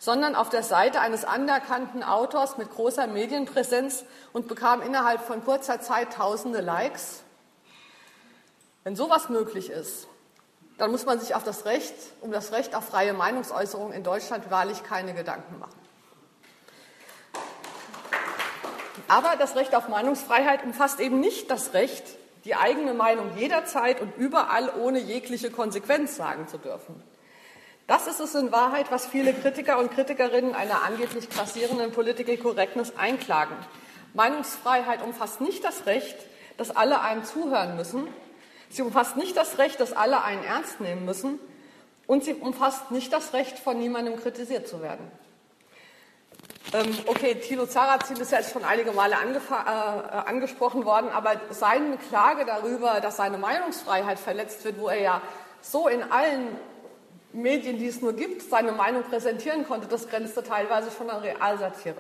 sondern 0.03 0.35
auf 0.35 0.49
der 0.49 0.63
Seite 0.63 0.99
eines 0.99 1.23
anerkannten 1.23 2.03
Autors 2.03 2.57
mit 2.57 2.69
großer 2.69 3.07
Medienpräsenz 3.07 4.03
und 4.33 4.49
bekam 4.49 4.81
innerhalb 4.81 5.21
von 5.21 5.41
kurzer 5.45 5.79
Zeit 5.79 6.11
tausende 6.11 6.59
Likes. 6.59 7.23
Wenn 8.83 8.97
sowas 8.97 9.29
möglich 9.29 9.69
ist, 9.69 10.09
dann 10.77 10.91
muss 10.91 11.05
man 11.05 11.21
sich 11.21 11.35
auf 11.35 11.45
das 11.45 11.63
Recht, 11.63 11.93
um 12.19 12.33
das 12.33 12.51
Recht 12.51 12.75
auf 12.75 12.83
freie 12.83 13.13
Meinungsäußerung 13.13 13.93
in 13.93 14.03
Deutschland 14.03 14.51
wahrlich 14.51 14.83
keine 14.83 15.13
Gedanken 15.13 15.57
machen. 15.57 15.79
Aber 19.07 19.37
das 19.37 19.55
Recht 19.55 19.73
auf 19.73 19.87
Meinungsfreiheit 19.87 20.65
umfasst 20.65 20.99
eben 20.99 21.21
nicht 21.21 21.49
das 21.49 21.73
Recht, 21.73 22.03
die 22.43 22.55
eigene 22.55 22.93
Meinung 22.93 23.37
jederzeit 23.37 24.01
und 24.01 24.17
überall 24.17 24.69
ohne 24.81 24.99
jegliche 24.99 25.49
Konsequenz 25.49 26.17
sagen 26.17 26.49
zu 26.49 26.57
dürfen. 26.57 27.01
Das 27.87 28.07
ist 28.07 28.21
es 28.21 28.33
in 28.35 28.51
Wahrheit, 28.51 28.91
was 28.91 29.05
viele 29.05 29.33
Kritiker 29.33 29.77
und 29.77 29.91
Kritikerinnen 29.91 30.55
einer 30.55 30.83
angeblich 30.83 31.29
grassierenden 31.29 31.91
Political 31.91 32.37
Correctness 32.37 32.93
einklagen. 32.97 33.55
Meinungsfreiheit 34.13 35.01
umfasst 35.01 35.41
nicht 35.41 35.63
das 35.63 35.85
Recht, 35.85 36.15
dass 36.57 36.73
alle 36.75 37.01
einem 37.01 37.25
zuhören 37.25 37.75
müssen. 37.75 38.07
Sie 38.69 38.81
umfasst 38.81 39.17
nicht 39.17 39.35
das 39.35 39.57
Recht, 39.57 39.79
dass 39.79 39.91
alle 39.91 40.23
einen 40.23 40.43
ernst 40.43 40.79
nehmen 40.79 41.03
müssen. 41.03 41.39
Und 42.07 42.23
sie 42.23 42.33
umfasst 42.33 42.91
nicht 42.91 43.11
das 43.11 43.33
Recht, 43.33 43.59
von 43.59 43.77
niemandem 43.77 44.17
kritisiert 44.17 44.67
zu 44.67 44.81
werden. 44.81 45.11
Ähm, 46.73 46.97
okay, 47.05 47.35
Thilo 47.35 47.65
Zarazin 47.65 48.17
ist 48.17 48.31
ja 48.31 48.39
jetzt 48.39 48.53
schon 48.53 48.63
einige 48.63 48.93
Male 48.93 49.15
äh, 49.15 49.53
angesprochen 50.27 50.85
worden, 50.85 51.09
aber 51.13 51.35
seine 51.51 51.97
Klage 51.97 52.45
darüber, 52.45 52.99
dass 52.99 53.17
seine 53.17 53.37
Meinungsfreiheit 53.37 54.19
verletzt 54.19 54.63
wird, 54.65 54.79
wo 54.79 54.87
er 54.87 54.99
ja 54.99 55.21
so 55.61 55.87
in 55.87 56.01
allen 56.03 56.47
Medien, 57.33 57.79
die 57.79 57.87
es 57.87 58.01
nur 58.01 58.13
gibt, 58.13 58.43
seine 58.43 58.71
Meinung 58.71 59.03
präsentieren 59.03 59.65
konnte, 59.67 59.87
das 59.87 60.07
grenzte 60.07 60.43
teilweise 60.43 60.91
schon 60.91 61.09
an 61.09 61.21
Realsatire. 61.21 61.97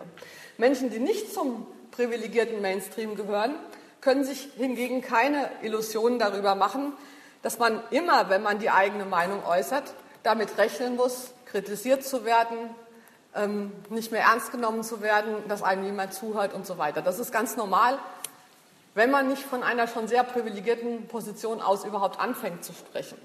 Menschen, 0.57 0.89
die 0.89 0.99
nicht 0.99 1.33
zum 1.33 1.65
privilegierten 1.91 2.61
Mainstream 2.61 3.15
gehören, 3.15 3.55
können 4.01 4.23
sich 4.23 4.49
hingegen 4.57 5.01
keine 5.01 5.49
Illusionen 5.61 6.19
darüber 6.19 6.55
machen, 6.55 6.93
dass 7.41 7.57
man 7.57 7.81
immer, 7.89 8.29
wenn 8.29 8.43
man 8.43 8.59
die 8.59 8.69
eigene 8.69 9.05
Meinung 9.05 9.43
äußert, 9.45 9.93
damit 10.23 10.57
rechnen 10.57 10.95
muss, 10.95 11.31
kritisiert 11.45 12.03
zu 12.03 12.25
werden, 12.25 12.57
ähm, 13.35 13.71
nicht 13.89 14.11
mehr 14.11 14.21
ernst 14.21 14.51
genommen 14.51 14.83
zu 14.83 15.01
werden, 15.01 15.35
dass 15.47 15.63
einem 15.63 15.83
niemand 15.83 16.13
zuhört 16.13 16.53
und 16.53 16.65
so 16.65 16.77
weiter. 16.77 17.01
Das 17.01 17.19
ist 17.19 17.31
ganz 17.31 17.57
normal, 17.57 17.97
wenn 18.93 19.09
man 19.09 19.27
nicht 19.27 19.43
von 19.43 19.63
einer 19.63 19.87
schon 19.87 20.07
sehr 20.07 20.23
privilegierten 20.23 21.07
Position 21.07 21.61
aus 21.61 21.83
überhaupt 21.83 22.19
anfängt 22.19 22.63
zu 22.63 22.73
sprechen. 22.73 23.17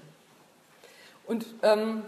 Und 1.29 1.45
ähm, 1.61 2.01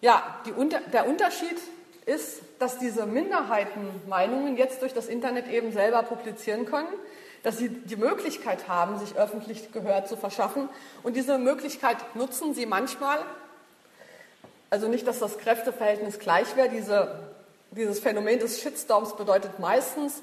ja, 0.00 0.22
die, 0.46 0.52
der 0.92 1.08
Unterschied 1.08 1.58
ist, 2.06 2.42
dass 2.60 2.78
diese 2.78 3.04
Minderheitenmeinungen 3.04 4.56
jetzt 4.56 4.82
durch 4.82 4.94
das 4.94 5.08
Internet 5.08 5.48
eben 5.48 5.72
selber 5.72 6.04
publizieren 6.04 6.64
können, 6.64 6.88
dass 7.42 7.58
sie 7.58 7.68
die 7.68 7.96
Möglichkeit 7.96 8.68
haben, 8.68 9.00
sich 9.00 9.16
öffentlich 9.16 9.72
Gehör 9.72 10.04
zu 10.04 10.16
verschaffen. 10.16 10.68
Und 11.02 11.16
diese 11.16 11.38
Möglichkeit 11.38 11.96
nutzen 12.14 12.54
sie 12.54 12.66
manchmal. 12.66 13.18
Also 14.70 14.86
nicht, 14.86 15.08
dass 15.08 15.18
das 15.18 15.38
Kräfteverhältnis 15.38 16.20
gleich 16.20 16.54
wäre. 16.54 16.68
Diese, 16.68 17.18
dieses 17.72 17.98
Phänomen 17.98 18.38
des 18.38 18.60
Shitstorms 18.60 19.16
bedeutet 19.16 19.58
meistens, 19.58 20.22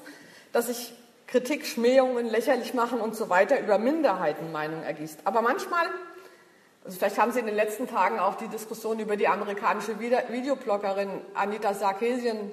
dass 0.54 0.68
sich 0.68 0.94
Kritik, 1.26 1.66
Schmähungen, 1.66 2.26
lächerlich 2.26 2.72
machen 2.72 3.00
und 3.00 3.14
so 3.14 3.28
weiter 3.28 3.60
über 3.60 3.76
Minderheitenmeinungen 3.76 4.82
ergießt. 4.82 5.20
Aber 5.24 5.42
manchmal 5.42 5.86
also 6.88 7.00
vielleicht 7.00 7.18
haben 7.18 7.32
Sie 7.32 7.40
in 7.40 7.44
den 7.44 7.54
letzten 7.54 7.86
Tagen 7.86 8.18
auch 8.18 8.36
die 8.36 8.48
Diskussion 8.48 8.98
über 8.98 9.18
die 9.18 9.28
amerikanische 9.28 10.00
Videobloggerin 10.00 11.20
Anita 11.34 11.74
Sarkeesian 11.74 12.50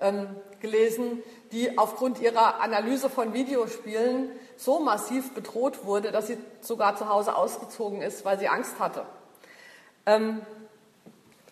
ähm, 0.00 0.28
gelesen, 0.60 1.22
die 1.52 1.76
aufgrund 1.76 2.18
ihrer 2.18 2.62
Analyse 2.62 3.10
von 3.10 3.34
Videospielen 3.34 4.30
so 4.56 4.80
massiv 4.80 5.34
bedroht 5.34 5.84
wurde, 5.84 6.12
dass 6.12 6.28
sie 6.28 6.38
sogar 6.62 6.96
zu 6.96 7.10
Hause 7.10 7.36
ausgezogen 7.36 8.00
ist, 8.00 8.24
weil 8.24 8.38
sie 8.38 8.48
Angst 8.48 8.78
hatte. 8.78 9.04
Ähm, 10.06 10.40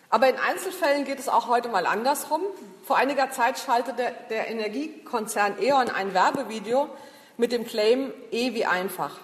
aber 0.09 0.27
in 0.27 0.39
Einzelfällen 0.39 1.05
geht 1.05 1.19
es 1.19 1.29
auch 1.29 1.47
heute 1.47 1.69
mal 1.69 1.85
andersrum. 1.85 2.41
Vor 2.83 2.97
einiger 2.97 3.29
Zeit 3.29 3.59
schaltete 3.59 4.11
der, 4.31 4.47
Energiekonzern 4.47 5.61
E.ON 5.61 5.87
ein 5.87 6.15
Werbevideo 6.15 6.89
mit 7.37 7.51
dem 7.51 7.63
Claim 7.63 8.11
E 8.31 8.55
wie 8.55 8.65
einfach. 8.65 9.19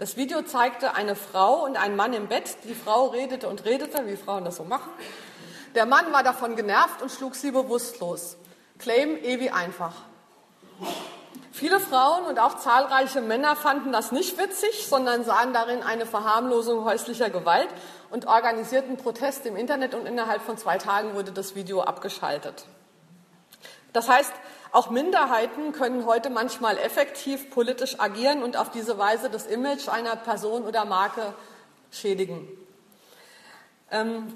Das 0.00 0.16
Video 0.16 0.40
zeigte 0.40 0.94
eine 0.94 1.14
Frau 1.14 1.62
und 1.66 1.76
einen 1.76 1.94
Mann 1.94 2.14
im 2.14 2.26
Bett. 2.26 2.56
Die 2.64 2.74
Frau 2.74 3.08
redete 3.08 3.46
und 3.48 3.66
redete, 3.66 4.06
wie 4.06 4.16
Frauen 4.16 4.46
das 4.46 4.56
so 4.56 4.64
machen. 4.64 4.90
Der 5.74 5.84
Mann 5.84 6.10
war 6.10 6.22
davon 6.22 6.56
genervt 6.56 7.02
und 7.02 7.12
schlug 7.12 7.34
sie 7.34 7.50
bewusstlos. 7.50 8.38
Claim 8.78 9.18
ewig 9.22 9.52
einfach. 9.52 9.92
Viele 11.52 11.78
Frauen 11.80 12.24
und 12.24 12.38
auch 12.38 12.56
zahlreiche 12.56 13.20
Männer 13.20 13.56
fanden 13.56 13.92
das 13.92 14.10
nicht 14.10 14.38
witzig, 14.38 14.86
sondern 14.88 15.22
sahen 15.22 15.52
darin 15.52 15.82
eine 15.82 16.06
Verharmlosung 16.06 16.86
häuslicher 16.86 17.28
Gewalt 17.28 17.68
und 18.08 18.26
organisierten 18.26 18.96
Protest 18.96 19.44
im 19.44 19.54
Internet 19.54 19.94
und 19.94 20.06
innerhalb 20.06 20.40
von 20.40 20.56
zwei 20.56 20.78
Tagen 20.78 21.14
wurde 21.14 21.32
das 21.32 21.54
Video 21.54 21.82
abgeschaltet. 21.82 22.64
Das 23.92 24.08
heißt, 24.08 24.32
auch 24.72 24.90
Minderheiten 24.90 25.72
können 25.72 26.06
heute 26.06 26.30
manchmal 26.30 26.78
effektiv 26.78 27.50
politisch 27.50 27.98
agieren 27.98 28.42
und 28.42 28.56
auf 28.56 28.70
diese 28.70 28.98
Weise 28.98 29.30
das 29.30 29.46
Image 29.46 29.88
einer 29.88 30.16
Person 30.16 30.64
oder 30.64 30.84
Marke 30.84 31.34
schädigen. 31.90 32.48
Ähm, 33.90 34.28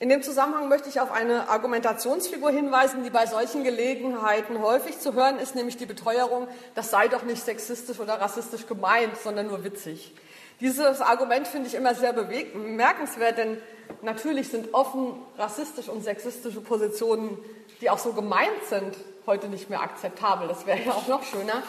in 0.00 0.08
dem 0.08 0.22
Zusammenhang 0.22 0.68
möchte 0.68 0.88
ich 0.88 1.00
auf 1.00 1.10
eine 1.10 1.48
Argumentationsfigur 1.48 2.50
hinweisen, 2.50 3.02
die 3.02 3.10
bei 3.10 3.26
solchen 3.26 3.64
Gelegenheiten 3.64 4.60
häufig 4.62 5.00
zu 5.00 5.14
hören 5.14 5.38
ist, 5.40 5.56
nämlich 5.56 5.76
die 5.76 5.86
Beteuerung, 5.86 6.46
das 6.76 6.90
sei 6.90 7.08
doch 7.08 7.24
nicht 7.24 7.42
sexistisch 7.42 7.98
oder 7.98 8.20
rassistisch 8.20 8.66
gemeint, 8.66 9.16
sondern 9.16 9.48
nur 9.48 9.64
witzig. 9.64 10.14
Dieses 10.60 11.00
Argument 11.00 11.46
finde 11.46 11.68
ich 11.68 11.74
immer 11.74 11.94
sehr 11.94 12.12
bemerkenswert, 12.12 13.38
denn 13.38 13.62
natürlich 14.02 14.48
sind 14.48 14.74
offen 14.74 15.14
rassistische 15.36 15.92
und 15.92 16.02
sexistische 16.02 16.60
Positionen, 16.60 17.38
die 17.80 17.90
auch 17.90 17.98
so 17.98 18.12
gemeint 18.12 18.64
sind, 18.68 18.96
heute 19.26 19.48
nicht 19.48 19.70
mehr 19.70 19.82
akzeptabel. 19.82 20.48
Das 20.48 20.66
wäre 20.66 20.80
ja 20.80 20.92
auch 20.92 21.06
noch 21.06 21.22
schöner. 21.22 21.62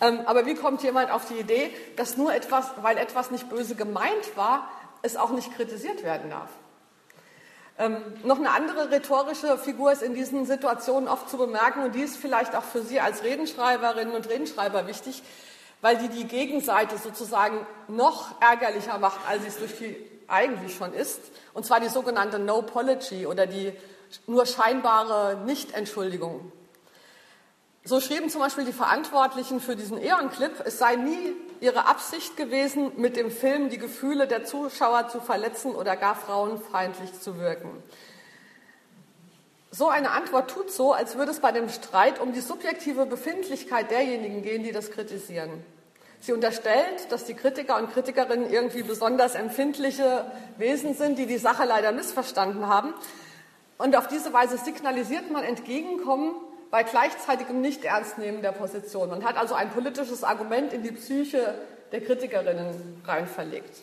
Ähm, 0.00 0.20
aber 0.24 0.46
wie 0.46 0.54
kommt 0.54 0.82
jemand 0.82 1.10
auf 1.10 1.26
die 1.26 1.34
Idee, 1.34 1.70
dass 1.96 2.16
nur 2.16 2.32
etwas, 2.32 2.70
weil 2.80 2.96
etwas 2.96 3.30
nicht 3.30 3.50
böse 3.50 3.74
gemeint 3.74 4.36
war, 4.36 4.70
es 5.02 5.16
auch 5.16 5.30
nicht 5.30 5.54
kritisiert 5.54 6.02
werden 6.02 6.30
darf? 6.30 6.48
Ähm, 7.78 7.96
noch 8.24 8.38
eine 8.38 8.52
andere 8.52 8.90
rhetorische 8.90 9.58
Figur 9.58 9.92
ist 9.92 10.02
in 10.02 10.14
diesen 10.14 10.46
Situationen 10.46 11.08
oft 11.08 11.28
zu 11.28 11.36
bemerken 11.36 11.82
und 11.82 11.94
die 11.94 12.02
ist 12.02 12.16
vielleicht 12.16 12.54
auch 12.54 12.62
für 12.62 12.82
Sie 12.82 13.00
als 13.00 13.22
Redenschreiberinnen 13.22 14.14
und 14.14 14.28
Redenschreiber 14.28 14.86
wichtig, 14.86 15.22
weil 15.80 15.96
die 15.96 16.08
die 16.08 16.24
Gegenseite 16.24 16.98
sozusagen 16.98 17.66
noch 17.88 18.40
ärgerlicher 18.40 18.98
macht, 18.98 19.20
als 19.28 19.42
sie 19.42 19.48
es 19.48 19.58
durch 19.58 19.76
die 19.78 19.96
eigentlich 20.28 20.74
schon 20.74 20.92
ist, 20.92 21.20
und 21.54 21.66
zwar 21.66 21.80
die 21.80 21.88
sogenannte 21.88 22.38
No-Pology 22.38 23.26
oder 23.26 23.46
die 23.46 23.72
nur 24.26 24.46
scheinbare 24.46 25.38
Nichtentschuldigung. 25.44 26.52
So 27.82 28.00
schrieben 28.00 28.28
zum 28.28 28.42
Beispiel 28.42 28.64
die 28.64 28.72
Verantwortlichen 28.72 29.60
für 29.60 29.74
diesen 29.74 29.98
Eon-Clip, 29.98 30.52
es 30.64 30.78
sei 30.78 30.96
nie 30.96 31.34
ihre 31.60 31.86
Absicht 31.86 32.36
gewesen, 32.36 32.92
mit 32.96 33.16
dem 33.16 33.30
Film 33.30 33.70
die 33.70 33.78
Gefühle 33.78 34.26
der 34.26 34.44
Zuschauer 34.44 35.08
zu 35.08 35.20
verletzen 35.20 35.74
oder 35.74 35.96
gar 35.96 36.14
frauenfeindlich 36.14 37.20
zu 37.20 37.38
wirken. 37.38 37.82
So 39.70 39.88
eine 39.88 40.10
Antwort 40.10 40.50
tut 40.50 40.72
so, 40.72 40.92
als 40.92 41.16
würde 41.16 41.30
es 41.30 41.40
bei 41.40 41.52
dem 41.52 41.68
Streit 41.68 42.20
um 42.20 42.32
die 42.32 42.40
subjektive 42.40 43.06
Befindlichkeit 43.06 43.90
derjenigen 43.90 44.42
gehen, 44.42 44.64
die 44.64 44.72
das 44.72 44.90
kritisieren. 44.90 45.62
Sie 46.18 46.32
unterstellt, 46.32 47.10
dass 47.10 47.24
die 47.24 47.34
Kritiker 47.34 47.78
und 47.78 47.92
Kritikerinnen 47.92 48.50
irgendwie 48.50 48.82
besonders 48.82 49.34
empfindliche 49.34 50.30
Wesen 50.58 50.94
sind, 50.94 51.18
die 51.18 51.26
die 51.26 51.38
Sache 51.38 51.64
leider 51.64 51.92
missverstanden 51.92 52.66
haben. 52.66 52.92
Und 53.78 53.96
auf 53.96 54.08
diese 54.08 54.32
Weise 54.32 54.58
signalisiert 54.58 55.30
man 55.30 55.44
Entgegenkommen 55.44 56.34
bei 56.70 56.82
gleichzeitigem 56.82 57.60
Nicht-Ernstnehmen 57.60 58.42
der 58.42 58.52
Position. 58.52 59.08
Man 59.08 59.24
hat 59.24 59.36
also 59.36 59.54
ein 59.54 59.70
politisches 59.70 60.24
Argument 60.24 60.72
in 60.72 60.82
die 60.82 60.92
Psyche 60.92 61.54
der 61.92 62.02
Kritikerinnen 62.02 63.02
rein 63.06 63.26
verlegt. 63.26 63.82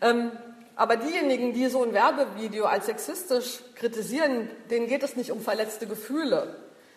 Ähm, 0.00 0.30
aber 0.78 0.96
diejenigen, 0.96 1.52
die 1.52 1.66
so 1.66 1.82
ein 1.82 1.92
Werbevideo 1.92 2.64
als 2.64 2.86
sexistisch 2.86 3.58
kritisieren, 3.74 4.48
denen 4.70 4.86
geht 4.86 5.02
es 5.02 5.16
nicht 5.16 5.32
um 5.32 5.40
verletzte 5.40 5.88
Gefühle 5.88 6.54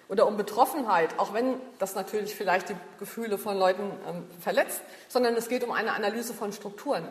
oder 0.08 0.28
um 0.28 0.38
Betroffenheit, 0.38 1.18
auch 1.18 1.34
wenn 1.34 1.56
das 1.80 1.96
natürlich 1.96 2.36
vielleicht 2.36 2.70
die 2.70 2.76
Gefühle 3.00 3.40
von 3.40 3.58
Leuten 3.58 3.92
ähm, 4.08 4.24
verletzt, 4.40 4.82
sondern 5.08 5.34
es 5.34 5.50
geht 5.50 5.64
um 5.64 5.72
eine 5.72 5.94
Analyse 5.94 6.36
von 6.36 6.54
Strukturen. 6.54 7.08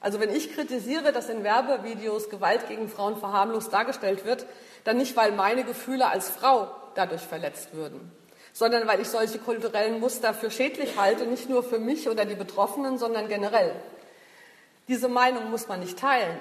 Also 0.00 0.20
wenn 0.20 0.34
ich 0.34 0.54
kritisiere, 0.54 1.12
dass 1.12 1.28
in 1.28 1.44
Werbevideos 1.44 2.30
Gewalt 2.30 2.66
gegen 2.68 2.88
Frauen 2.88 3.18
verharmlost 3.18 3.70
dargestellt 3.70 4.24
wird, 4.24 4.46
dann 4.84 4.96
nicht, 4.96 5.16
weil 5.16 5.32
meine 5.32 5.64
Gefühle 5.64 6.06
als 6.06 6.30
Frau 6.30 6.68
dadurch 6.94 7.20
verletzt 7.20 7.74
würden, 7.74 8.10
sondern 8.54 8.88
weil 8.88 9.00
ich 9.00 9.08
solche 9.08 9.38
kulturellen 9.38 10.00
Muster 10.00 10.32
für 10.32 10.50
schädlich 10.50 10.96
halte, 10.96 11.26
nicht 11.26 11.50
nur 11.50 11.62
für 11.62 11.78
mich 11.78 12.08
oder 12.08 12.24
die 12.24 12.36
Betroffenen, 12.36 12.96
sondern 12.96 13.28
generell. 13.28 13.74
Diese 14.90 15.08
Meinung 15.08 15.52
muss 15.52 15.68
man 15.68 15.78
nicht 15.78 16.00
teilen. 16.00 16.36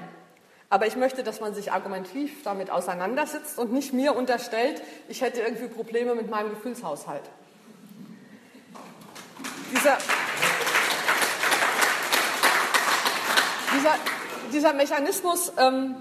Aber 0.72 0.88
ich 0.88 0.96
möchte, 0.96 1.22
dass 1.22 1.40
man 1.40 1.54
sich 1.54 1.72
argumentativ 1.72 2.42
damit 2.44 2.72
auseinandersetzt 2.72 3.60
und 3.60 3.72
nicht 3.72 3.94
mir 3.94 4.16
unterstellt, 4.16 4.82
ich 5.08 5.22
hätte 5.22 5.42
irgendwie 5.42 5.68
Probleme 5.68 6.16
mit 6.16 6.32
meinem 6.32 6.50
Gefühlshaushalt. 6.50 7.22
Dieser, 9.72 10.00
dieser, 13.72 13.96
dieser 14.52 14.74
Mechanismus 14.74 15.54
ähm, 15.56 15.96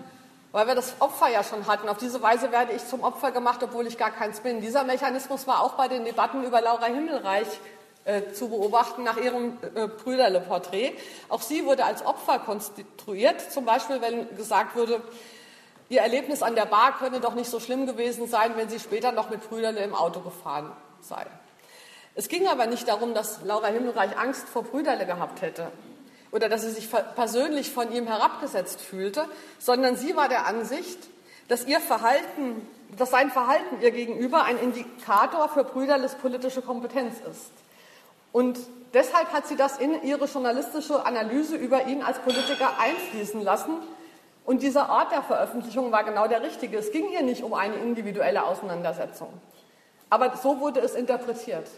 weil 0.50 0.66
wir 0.66 0.74
das 0.74 0.94
Opfer 1.00 1.28
ja 1.28 1.44
schon 1.44 1.66
hatten. 1.66 1.88
Auf 1.90 1.98
diese 1.98 2.22
Weise 2.22 2.50
werde 2.50 2.72
ich 2.72 2.86
zum 2.86 3.02
Opfer 3.02 3.32
gemacht, 3.32 3.62
obwohl 3.62 3.86
ich 3.86 3.98
gar 3.98 4.10
keins 4.10 4.40
bin. 4.40 4.62
Dieser 4.62 4.84
Mechanismus 4.84 5.46
war 5.46 5.62
auch 5.62 5.74
bei 5.74 5.88
den 5.88 6.06
Debatten 6.06 6.42
über 6.42 6.62
Laura 6.62 6.86
Himmelreich 6.86 7.60
zu 8.32 8.48
beobachten 8.48 9.04
nach 9.04 9.16
ihrem 9.16 9.58
äh, 9.74 9.86
Brüderle-Porträt. 9.86 10.92
Auch 11.28 11.42
sie 11.42 11.64
wurde 11.64 11.84
als 11.84 12.04
Opfer 12.04 12.38
konstituiert, 12.38 13.40
zum 13.52 13.64
Beispiel 13.64 14.00
wenn 14.00 14.34
gesagt 14.36 14.76
wurde, 14.76 15.02
ihr 15.88 16.00
Erlebnis 16.00 16.42
an 16.42 16.54
der 16.54 16.66
Bar 16.66 16.98
könne 16.98 17.20
doch 17.20 17.34
nicht 17.34 17.50
so 17.50 17.60
schlimm 17.60 17.86
gewesen 17.86 18.26
sein, 18.26 18.52
wenn 18.56 18.68
sie 18.68 18.80
später 18.80 19.12
noch 19.12 19.30
mit 19.30 19.48
Brüderle 19.48 19.80
im 19.80 19.94
Auto 19.94 20.20
gefahren 20.20 20.72
sei. 21.00 21.26
Es 22.14 22.28
ging 22.28 22.48
aber 22.48 22.66
nicht 22.66 22.88
darum, 22.88 23.14
dass 23.14 23.40
Laura 23.44 23.68
Himmelreich 23.68 24.18
Angst 24.18 24.48
vor 24.48 24.64
Brüderle 24.64 25.06
gehabt 25.06 25.42
hätte 25.42 25.70
oder 26.32 26.48
dass 26.48 26.62
sie 26.62 26.70
sich 26.70 26.88
persönlich 27.14 27.70
von 27.70 27.92
ihm 27.92 28.06
herabgesetzt 28.06 28.80
fühlte, 28.80 29.26
sondern 29.58 29.96
sie 29.96 30.16
war 30.16 30.28
der 30.28 30.46
Ansicht, 30.46 30.98
dass 31.48 31.64
ihr 31.66 31.80
Verhalten, 31.80 32.68
dass 32.96 33.10
sein 33.10 33.30
Verhalten 33.30 33.80
ihr 33.80 33.90
gegenüber 33.90 34.44
ein 34.44 34.58
Indikator 34.58 35.48
für 35.48 35.64
Brüderles 35.64 36.14
politische 36.16 36.60
Kompetenz 36.60 37.16
ist. 37.30 37.52
Und 38.32 38.58
deshalb 38.94 39.32
hat 39.32 39.46
sie 39.46 39.56
das 39.56 39.78
in 39.78 40.02
ihre 40.02 40.26
journalistische 40.26 41.04
Analyse 41.04 41.56
über 41.56 41.86
ihn 41.86 42.02
als 42.02 42.18
Politiker 42.18 42.78
einfließen 42.78 43.42
lassen. 43.42 43.76
Und 44.44 44.62
dieser 44.62 44.90
Ort 44.90 45.12
der 45.12 45.22
Veröffentlichung 45.22 45.92
war 45.92 46.04
genau 46.04 46.26
der 46.26 46.42
richtige. 46.42 46.78
Es 46.78 46.90
ging 46.92 47.08
hier 47.08 47.22
nicht 47.22 47.42
um 47.42 47.54
eine 47.54 47.76
individuelle 47.76 48.44
Auseinandersetzung. 48.44 49.32
Aber 50.10 50.36
so 50.36 50.60
wurde 50.60 50.80
es 50.80 50.94
interpretiert. 50.94 51.68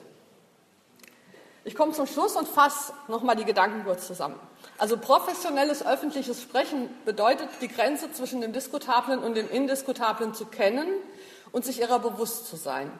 Ich 1.65 1.75
komme 1.75 1.93
zum 1.93 2.07
Schluss 2.07 2.37
und 2.37 2.49
fasse 2.49 2.93
nochmal 3.09 3.37
die 3.37 3.45
Gedanken 3.45 3.85
kurz 3.85 4.07
zusammen. 4.07 4.39
Also 4.79 4.97
professionelles 4.97 5.85
öffentliches 5.85 6.41
Sprechen 6.41 6.89
bedeutet, 7.05 7.49
die 7.61 7.69
Grenze 7.69 8.13
zwischen 8.13 8.41
dem 8.41 8.53
Diskutablen 8.53 9.19
und 9.19 9.35
dem 9.35 9.51
Indiskutablen 9.51 10.33
zu 10.33 10.47
kennen 10.47 10.89
und 11.53 11.65
sich 11.65 11.81
ihrer 11.81 11.99
bewusst 11.99 12.47
zu 12.47 12.57
sein. 12.57 12.91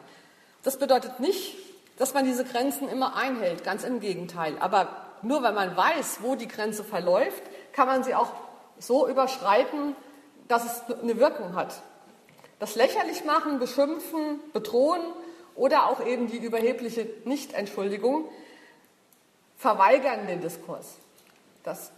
Das 0.63 0.77
bedeutet 0.77 1.19
nicht, 1.19 1.55
dass 2.01 2.15
man 2.15 2.25
diese 2.25 2.43
Grenzen 2.43 2.89
immer 2.89 3.15
einhält, 3.15 3.63
ganz 3.63 3.83
im 3.83 3.99
Gegenteil. 3.99 4.57
Aber 4.59 4.87
nur 5.21 5.43
wenn 5.43 5.53
man 5.53 5.77
weiß, 5.77 6.21
wo 6.21 6.33
die 6.33 6.47
Grenze 6.47 6.83
verläuft, 6.83 7.43
kann 7.73 7.85
man 7.85 8.03
sie 8.03 8.15
auch 8.15 8.31
so 8.79 9.07
überschreiten, 9.07 9.95
dass 10.47 10.65
es 10.65 10.97
eine 10.99 11.19
Wirkung 11.19 11.53
hat. 11.53 11.83
Das 12.57 12.73
lächerlich 12.73 13.23
machen, 13.23 13.59
beschimpfen, 13.59 14.39
bedrohen 14.51 15.01
oder 15.53 15.91
auch 15.91 16.03
eben 16.03 16.25
die 16.25 16.37
überhebliche 16.37 17.07
Nichtentschuldigung 17.25 18.25
verweigern 19.55 20.25
den 20.25 20.41
Diskurs. 20.41 20.95
Das 21.61 21.91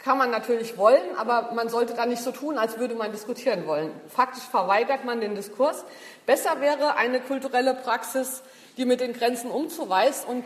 kann 0.00 0.18
man 0.18 0.32
natürlich 0.32 0.76
wollen, 0.76 1.16
aber 1.16 1.52
man 1.52 1.68
sollte 1.68 1.94
dann 1.94 2.08
nicht 2.08 2.22
so 2.22 2.32
tun, 2.32 2.58
als 2.58 2.78
würde 2.78 2.96
man 2.96 3.12
diskutieren 3.12 3.68
wollen. 3.68 3.92
Faktisch 4.08 4.42
verweigert 4.42 5.04
man 5.04 5.20
den 5.20 5.36
Diskurs. 5.36 5.84
Besser 6.26 6.60
wäre 6.60 6.96
eine 6.96 7.20
kulturelle 7.20 7.74
Praxis, 7.74 8.42
die 8.76 8.84
mit 8.84 9.00
den 9.00 9.12
Grenzen 9.12 9.50
umzuweist 9.50 10.26
und 10.26 10.44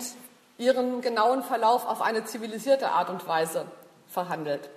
ihren 0.58 1.00
genauen 1.00 1.42
Verlauf 1.42 1.86
auf 1.86 2.02
eine 2.02 2.24
zivilisierte 2.24 2.90
Art 2.90 3.10
und 3.10 3.26
Weise 3.26 3.66
verhandelt. 4.08 4.68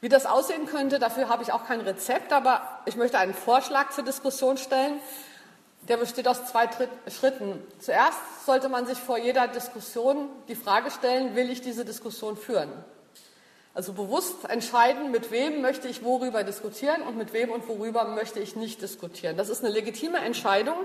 Wie 0.00 0.08
das 0.08 0.24
aussehen 0.24 0.66
könnte, 0.66 0.98
dafür 0.98 1.28
habe 1.28 1.42
ich 1.42 1.52
auch 1.52 1.66
kein 1.66 1.80
Rezept, 1.80 2.32
aber 2.32 2.62
ich 2.86 2.96
möchte 2.96 3.18
einen 3.18 3.34
Vorschlag 3.34 3.90
zur 3.90 4.04
Diskussion 4.04 4.56
stellen, 4.56 4.98
der 5.88 5.96
besteht 5.96 6.28
aus 6.28 6.46
zwei 6.46 6.68
Schritten. 7.08 7.62
Zuerst 7.80 8.18
sollte 8.46 8.68
man 8.68 8.86
sich 8.86 8.98
vor 8.98 9.18
jeder 9.18 9.48
Diskussion 9.48 10.28
die 10.48 10.54
Frage 10.54 10.90
stellen, 10.90 11.34
will 11.34 11.50
ich 11.50 11.60
diese 11.60 11.84
Diskussion 11.84 12.36
führen? 12.36 12.70
Also 13.72 13.92
bewusst 13.92 14.48
entscheiden, 14.48 15.10
mit 15.10 15.30
wem 15.30 15.60
möchte 15.62 15.88
ich 15.88 16.02
worüber 16.02 16.44
diskutieren 16.44 17.02
und 17.02 17.16
mit 17.16 17.32
wem 17.32 17.50
und 17.50 17.68
worüber 17.68 18.04
möchte 18.04 18.40
ich 18.40 18.56
nicht 18.56 18.82
diskutieren. 18.82 19.36
Das 19.36 19.48
ist 19.48 19.64
eine 19.64 19.72
legitime 19.72 20.18
Entscheidung, 20.18 20.76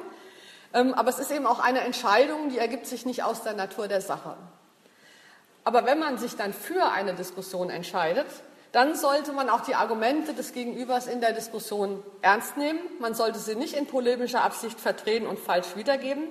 aber 0.76 1.10
es 1.10 1.20
ist 1.20 1.32
eben 1.32 1.48
auch 1.48 1.60
eine 1.60 1.80
Entscheidung, 1.80 2.50
die 2.50 2.58
ergibt 2.58 2.86
sich 2.86 3.06
nicht 3.06 3.24
aus 3.24 3.44
der 3.44 3.54
Natur 3.54 3.88
der 3.88 4.02
Sache. 4.02 4.36
Aber 5.64 5.86
wenn 5.86 6.00
man 6.00 6.18
sich 6.18 6.36
dann 6.36 6.54
für 6.54 6.92
eine 6.92 7.14
Diskussion 7.14 7.70
entscheidet, 7.70 8.28
dann 8.72 8.94
sollte 8.94 9.32
man 9.32 9.50
auch 9.50 9.62
die 9.62 9.74
Argumente 9.74 10.34
des 10.34 10.52
Gegenübers 10.52 11.08
in 11.08 11.22
der 11.22 11.32
Diskussion 11.32 12.04
ernst 12.22 12.58
nehmen. 12.58 12.80
Man 13.00 13.16
sollte 13.16 13.40
sie 13.40 13.56
nicht 13.56 13.74
in 13.74 13.88
polemischer 13.88 14.44
Absicht 14.44 14.80
verdrehen 14.80 15.26
und 15.26 15.40
falsch 15.40 15.78
wiedergeben. 15.78 16.28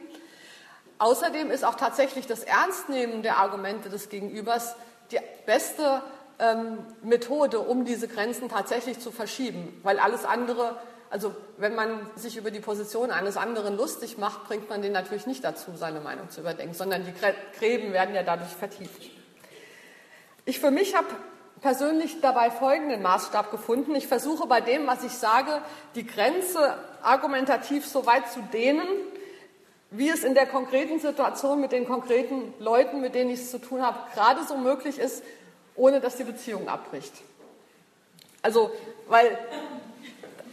Außerdem 0.99 1.51
ist 1.51 1.65
auch 1.65 1.77
tatsächlich 1.77 2.27
das 2.27 2.45
Ernstnehmen 2.45 3.23
der 3.23 3.39
Argumente 3.39 3.89
des 3.89 4.11
Gegenübers 4.11 4.77
die 5.11 5.19
beste 5.47 6.03
ähm, 6.39 6.79
Methode, 7.03 7.61
um 7.61 7.85
diese 7.85 8.09
Grenzen 8.09 8.49
tatsächlich 8.51 9.01
zu 9.01 9.11
verschieben, 9.11 9.81
weil 9.83 9.99
alles 9.99 10.25
andere, 10.25 10.77
also 11.11 11.35
wenn 11.59 11.75
man 11.75 12.11
sich 12.17 12.37
über 12.37 12.51
die 12.51 12.61
Position 12.61 13.11
eines 13.11 13.37
anderen 13.37 13.77
lustig 13.77 14.19
macht, 14.19 14.45
bringt 14.45 14.69
man 14.69 14.83
den 14.83 14.93
natürlich 14.93 15.27
nicht 15.27 15.45
dazu, 15.45 15.73
seine 15.77 16.01
Meinung 16.01 16.31
zu 16.31 16.40
überdenken, 16.40 16.75
sondern 16.75 17.05
die 17.05 17.14
Gräben 17.59 17.93
werden 17.93 18.14
ja 18.14 18.23
dadurch 18.23 18.51
vertieft. 18.51 19.11
Ich 20.45 20.61
für 20.61 20.71
mich 20.71 20.95
habe 20.95 21.07
persönlich 21.61 22.21
dabei 22.21 22.51
folgenden 22.51 23.01
Maßstab 23.01 23.51
gefunden. 23.51 23.95
Ich 23.95 24.07
versuche 24.07 24.47
bei 24.47 24.61
dem, 24.61 24.87
was 24.87 25.03
ich 25.03 25.12
sage, 25.12 25.62
die 25.95 26.07
Grenze 26.07 26.77
argumentativ 27.03 27.87
so 27.87 28.05
weit 28.05 28.31
zu 28.31 28.40
dehnen, 28.53 28.87
wie 29.90 30.11
es 30.11 30.25
in 30.25 30.35
der 30.35 30.47
konkreten 30.47 30.99
Situation 30.99 31.61
mit 31.61 31.73
den 31.73 31.87
konkreten 31.87 32.53
Leuten, 32.59 33.01
mit 33.01 33.14
denen 33.14 33.31
ich 33.31 33.40
es 33.40 33.51
zu 33.51 33.59
tun 33.59 33.81
habe, 33.81 33.99
gerade 34.12 34.45
so 34.45 34.57
möglich 34.57 34.99
ist, 34.99 35.23
ohne 35.77 36.01
dass 36.01 36.17
die 36.17 36.25
Beziehung 36.25 36.69
abbricht. 36.69 37.12
Also, 38.43 38.71
weil 39.09 39.38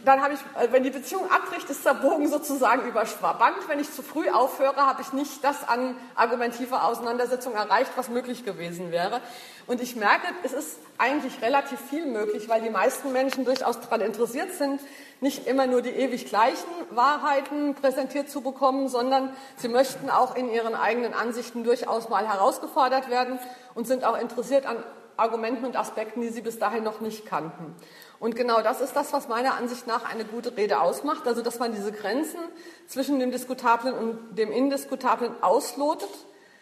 dann 0.04 0.22
habe 0.22 0.34
ich, 0.34 0.40
äh, 0.40 0.72
wenn 0.72 0.82
die 0.82 0.90
Beziehung 0.90 1.30
abbricht, 1.30 1.68
ist 1.70 1.84
der 1.84 1.94
Bogen 1.94 2.28
sozusagen 2.28 2.86
überspannt. 2.88 3.68
Wenn 3.68 3.78
ich 3.78 3.92
zu 3.92 4.02
früh 4.02 4.28
aufhöre, 4.28 4.86
habe 4.86 5.02
ich 5.02 5.12
nicht 5.12 5.42
das 5.44 5.68
an 5.68 5.96
argumentiver 6.14 6.84
Auseinandersetzung 6.84 7.54
erreicht, 7.54 7.92
was 7.96 8.08
möglich 8.08 8.44
gewesen 8.44 8.90
wäre. 8.90 9.20
Und 9.66 9.80
ich 9.80 9.96
merke, 9.96 10.26
es 10.42 10.52
ist 10.52 10.78
eigentlich 10.98 11.40
relativ 11.42 11.80
viel 11.80 12.06
möglich, 12.06 12.48
weil 12.48 12.62
die 12.62 12.70
meisten 12.70 13.12
Menschen 13.12 13.44
durchaus 13.44 13.80
daran 13.80 14.00
interessiert 14.00 14.52
sind, 14.54 14.80
nicht 15.20 15.46
immer 15.46 15.66
nur 15.66 15.82
die 15.82 15.90
ewig 15.90 16.26
gleichen 16.26 16.70
Wahrheiten 16.90 17.74
präsentiert 17.74 18.28
zu 18.28 18.40
bekommen, 18.40 18.88
sondern 18.88 19.34
sie 19.56 19.68
möchten 19.68 20.10
auch 20.10 20.34
in 20.34 20.50
ihren 20.50 20.74
eigenen 20.74 21.14
Ansichten 21.14 21.64
durchaus 21.64 22.08
mal 22.08 22.26
herausgefordert 22.28 23.08
werden 23.08 23.38
und 23.74 23.86
sind 23.86 24.04
auch 24.04 24.18
interessiert 24.18 24.66
an 24.66 24.76
Argumenten 25.16 25.64
und 25.64 25.76
Aspekten, 25.76 26.20
die 26.20 26.28
sie 26.28 26.42
bis 26.42 26.58
dahin 26.58 26.84
noch 26.84 27.00
nicht 27.00 27.26
kannten. 27.26 27.74
Und 28.18 28.36
genau 28.36 28.62
das 28.62 28.80
ist 28.80 28.94
das, 28.94 29.12
was 29.12 29.28
meiner 29.28 29.54
Ansicht 29.54 29.86
nach 29.86 30.08
eine 30.08 30.24
gute 30.24 30.56
Rede 30.56 30.80
ausmacht, 30.80 31.26
also 31.26 31.42
dass 31.42 31.58
man 31.58 31.72
diese 31.72 31.92
Grenzen 31.92 32.40
zwischen 32.86 33.18
dem 33.18 33.30
Diskutablen 33.30 33.94
und 33.94 34.36
dem 34.38 34.52
Indiskutablen 34.52 35.32
auslotet. 35.42 36.10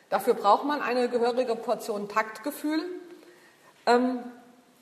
Dafür 0.08 0.34
braucht 0.34 0.64
man 0.64 0.80
eine 0.80 1.08
gehörige 1.08 1.54
Portion 1.56 2.08
Taktgefühl. 2.08 2.82
Ähm, 3.86 4.20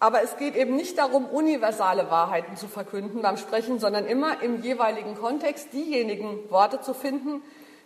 aber 0.01 0.23
es 0.23 0.37
geht 0.37 0.55
eben 0.55 0.77
nicht 0.77 0.97
darum, 0.99 1.27
universale 1.27 2.11
Wahrheiten 2.11 2.57
zu 2.57 2.69
verkünden 2.69 3.23
beim 3.23 3.37
Sprechen, 3.37 3.81
sondern 3.81 4.07
immer 4.07 4.43
im 4.43 4.63
jeweiligen 4.63 5.17
Kontext 5.17 5.73
diejenigen 5.73 6.49
Worte 6.51 6.81
zu 6.81 6.95
finden, 6.95 7.43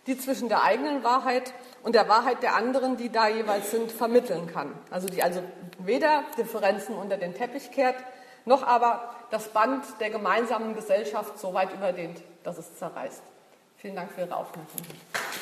die 0.07 0.19
zwischen 0.19 0.49
der 0.49 0.63
eigenen 0.63 1.05
Wahrheit 1.05 1.53
und 1.83 1.95
der 1.95 2.09
Wahrheit 2.09 2.43
der 2.43 2.55
anderen, 2.55 2.97
die 2.97 3.11
da 3.11 3.29
jeweils 3.29 3.71
sind, 3.71 3.93
vermitteln 3.93 4.47
kann. 4.53 4.73
Also 4.91 5.09
die 5.09 5.23
also 5.23 5.43
weder 5.79 6.25
Differenzen 6.37 6.97
unter 6.97 7.17
den 7.17 7.35
Teppich 7.35 7.71
kehrt, 7.71 7.97
noch 8.45 8.67
aber 8.67 9.15
das 9.31 9.49
Band 9.49 9.85
der 10.01 10.11
gemeinsamen 10.11 10.75
Gesellschaft 10.75 11.39
so 11.39 11.55
weit 11.55 11.73
überdehnt, 11.73 12.21
dass 12.43 12.59
es 12.59 12.77
zerreißt. 12.79 13.23
Vielen 13.77 13.97
Dank 13.97 14.13
für 14.13 14.23
Ihre 14.23 14.37
Aufmerksamkeit. 14.37 15.42